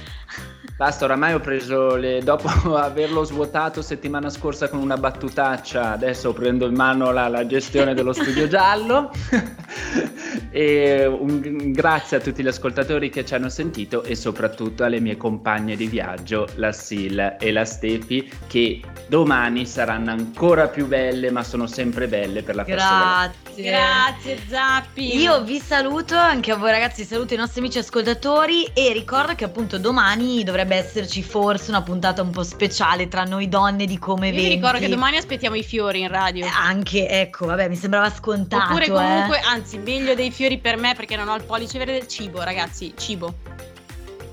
Basta, 0.78 1.06
oramai 1.06 1.34
ho 1.34 1.40
preso 1.40 1.96
le... 1.96 2.22
dopo 2.22 2.50
averlo 2.76 3.24
svuotato 3.24 3.82
settimana 3.82 4.30
scorsa 4.30 4.68
con 4.68 4.80
una 4.80 4.98
battutaccia, 4.98 5.92
adesso 5.92 6.34
prendo 6.34 6.66
in 6.66 6.76
mano 6.76 7.12
la, 7.12 7.30
la 7.30 7.46
gestione 7.46 7.94
dello 7.94 8.12
studio 8.12 8.46
giallo. 8.50 9.10
e 10.52 11.06
un, 11.06 11.72
grazie 11.72 12.18
a 12.18 12.20
tutti 12.20 12.44
gli 12.44 12.48
ascoltatori 12.48 13.10
che 13.10 13.24
ci 13.24 13.36
hanno 13.36 13.48
sentito 13.48 14.04
e 14.04 14.16
soprattutto 14.16 14.84
alle 14.84 15.00
mie 15.00 15.16
compagne 15.16 15.78
di 15.78 15.88
viaggio, 15.88 16.46
la 16.56 16.74
Sil 16.76 17.40
e 17.40 17.52
la 17.54 17.64
Stefi, 17.64 18.30
che 18.48 18.82
domani 19.08 19.66
saranno 19.66 20.12
ancora 20.12 20.68
più 20.68 20.88
belle, 20.88 21.32
ma 21.32 21.44
sono 21.44 21.68
sempre 21.68 22.10
belle 22.10 22.44
per 22.44 22.56
la 22.56 22.66
festa 22.66 22.98
della 22.98 23.45
Grazie. 23.62 24.36
Grazie 24.36 24.42
Zappi. 24.48 25.18
Io 25.18 25.42
vi 25.44 25.60
saluto, 25.60 26.18
anche 26.18 26.52
a 26.52 26.56
voi 26.56 26.72
ragazzi, 26.72 27.04
saluto 27.04 27.34
i 27.34 27.38
nostri 27.38 27.60
amici 27.60 27.78
ascoltatori 27.78 28.66
e 28.74 28.92
ricordo 28.94 29.36
che 29.36 29.46
appunto 29.46 29.78
domani 29.78 30.44
dovrebbe 30.44 30.76
esserci 30.76 31.24
forse 31.24 31.70
una 31.70 31.82
puntata 31.82 32.22
un 32.22 32.32
po' 32.32 32.44
speciale 32.44 33.08
tra 33.08 33.24
noi 33.24 33.48
donne 33.48 33.86
di 33.86 33.98
come 33.98 34.30
Io 34.30 34.36
vi 34.36 34.48
ricordo 34.48 34.80
che 34.80 34.90
domani 34.90 35.18
aspettiamo 35.18 35.56
i 35.56 35.64
fiori 35.64 36.02
in 36.02 36.08
radio. 36.08 36.46
Eh, 36.46 36.50
Anche, 36.50 37.08
ecco, 37.08 37.46
vabbè, 37.46 37.70
mi 37.70 37.76
sembrava 37.76 38.10
scontato. 38.10 38.66
Oppure 38.66 38.86
eh. 38.86 38.92
comunque, 38.92 39.40
anzi, 39.40 39.78
meglio 39.78 40.16
dei 40.16 40.32
fiori 40.32 40.58
per 40.58 40.78
me 40.78 40.94
perché 40.96 41.16
non 41.16 41.28
ho 41.28 41.36
il 41.36 41.44
pollice 41.44 41.78
verde 41.78 41.94
del 41.94 42.08
cibo, 42.08 42.44
ragazzi. 42.44 42.94
Cibo. 42.98 43.34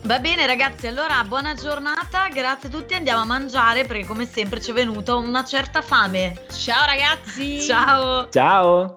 Va 0.05 0.19
bene 0.19 0.47
ragazzi, 0.47 0.89
allora 0.89 1.23
buona 1.23 1.55
giornata, 1.55 2.27
grazie 2.27 2.69
a 2.69 2.73
tutti, 2.73 2.95
andiamo 2.95 3.21
a 3.21 3.25
mangiare 3.25 3.85
perché 3.85 4.05
come 4.05 4.27
sempre 4.27 4.61
ci 4.61 4.73
è 4.73 4.75
venuta 4.75 5.15
una 5.15 5.45
certa 5.45 5.81
fame. 5.81 6.43
Ciao 6.53 6.85
ragazzi. 6.85 7.63
Ciao! 7.63 8.29
Ciao! 8.29 8.91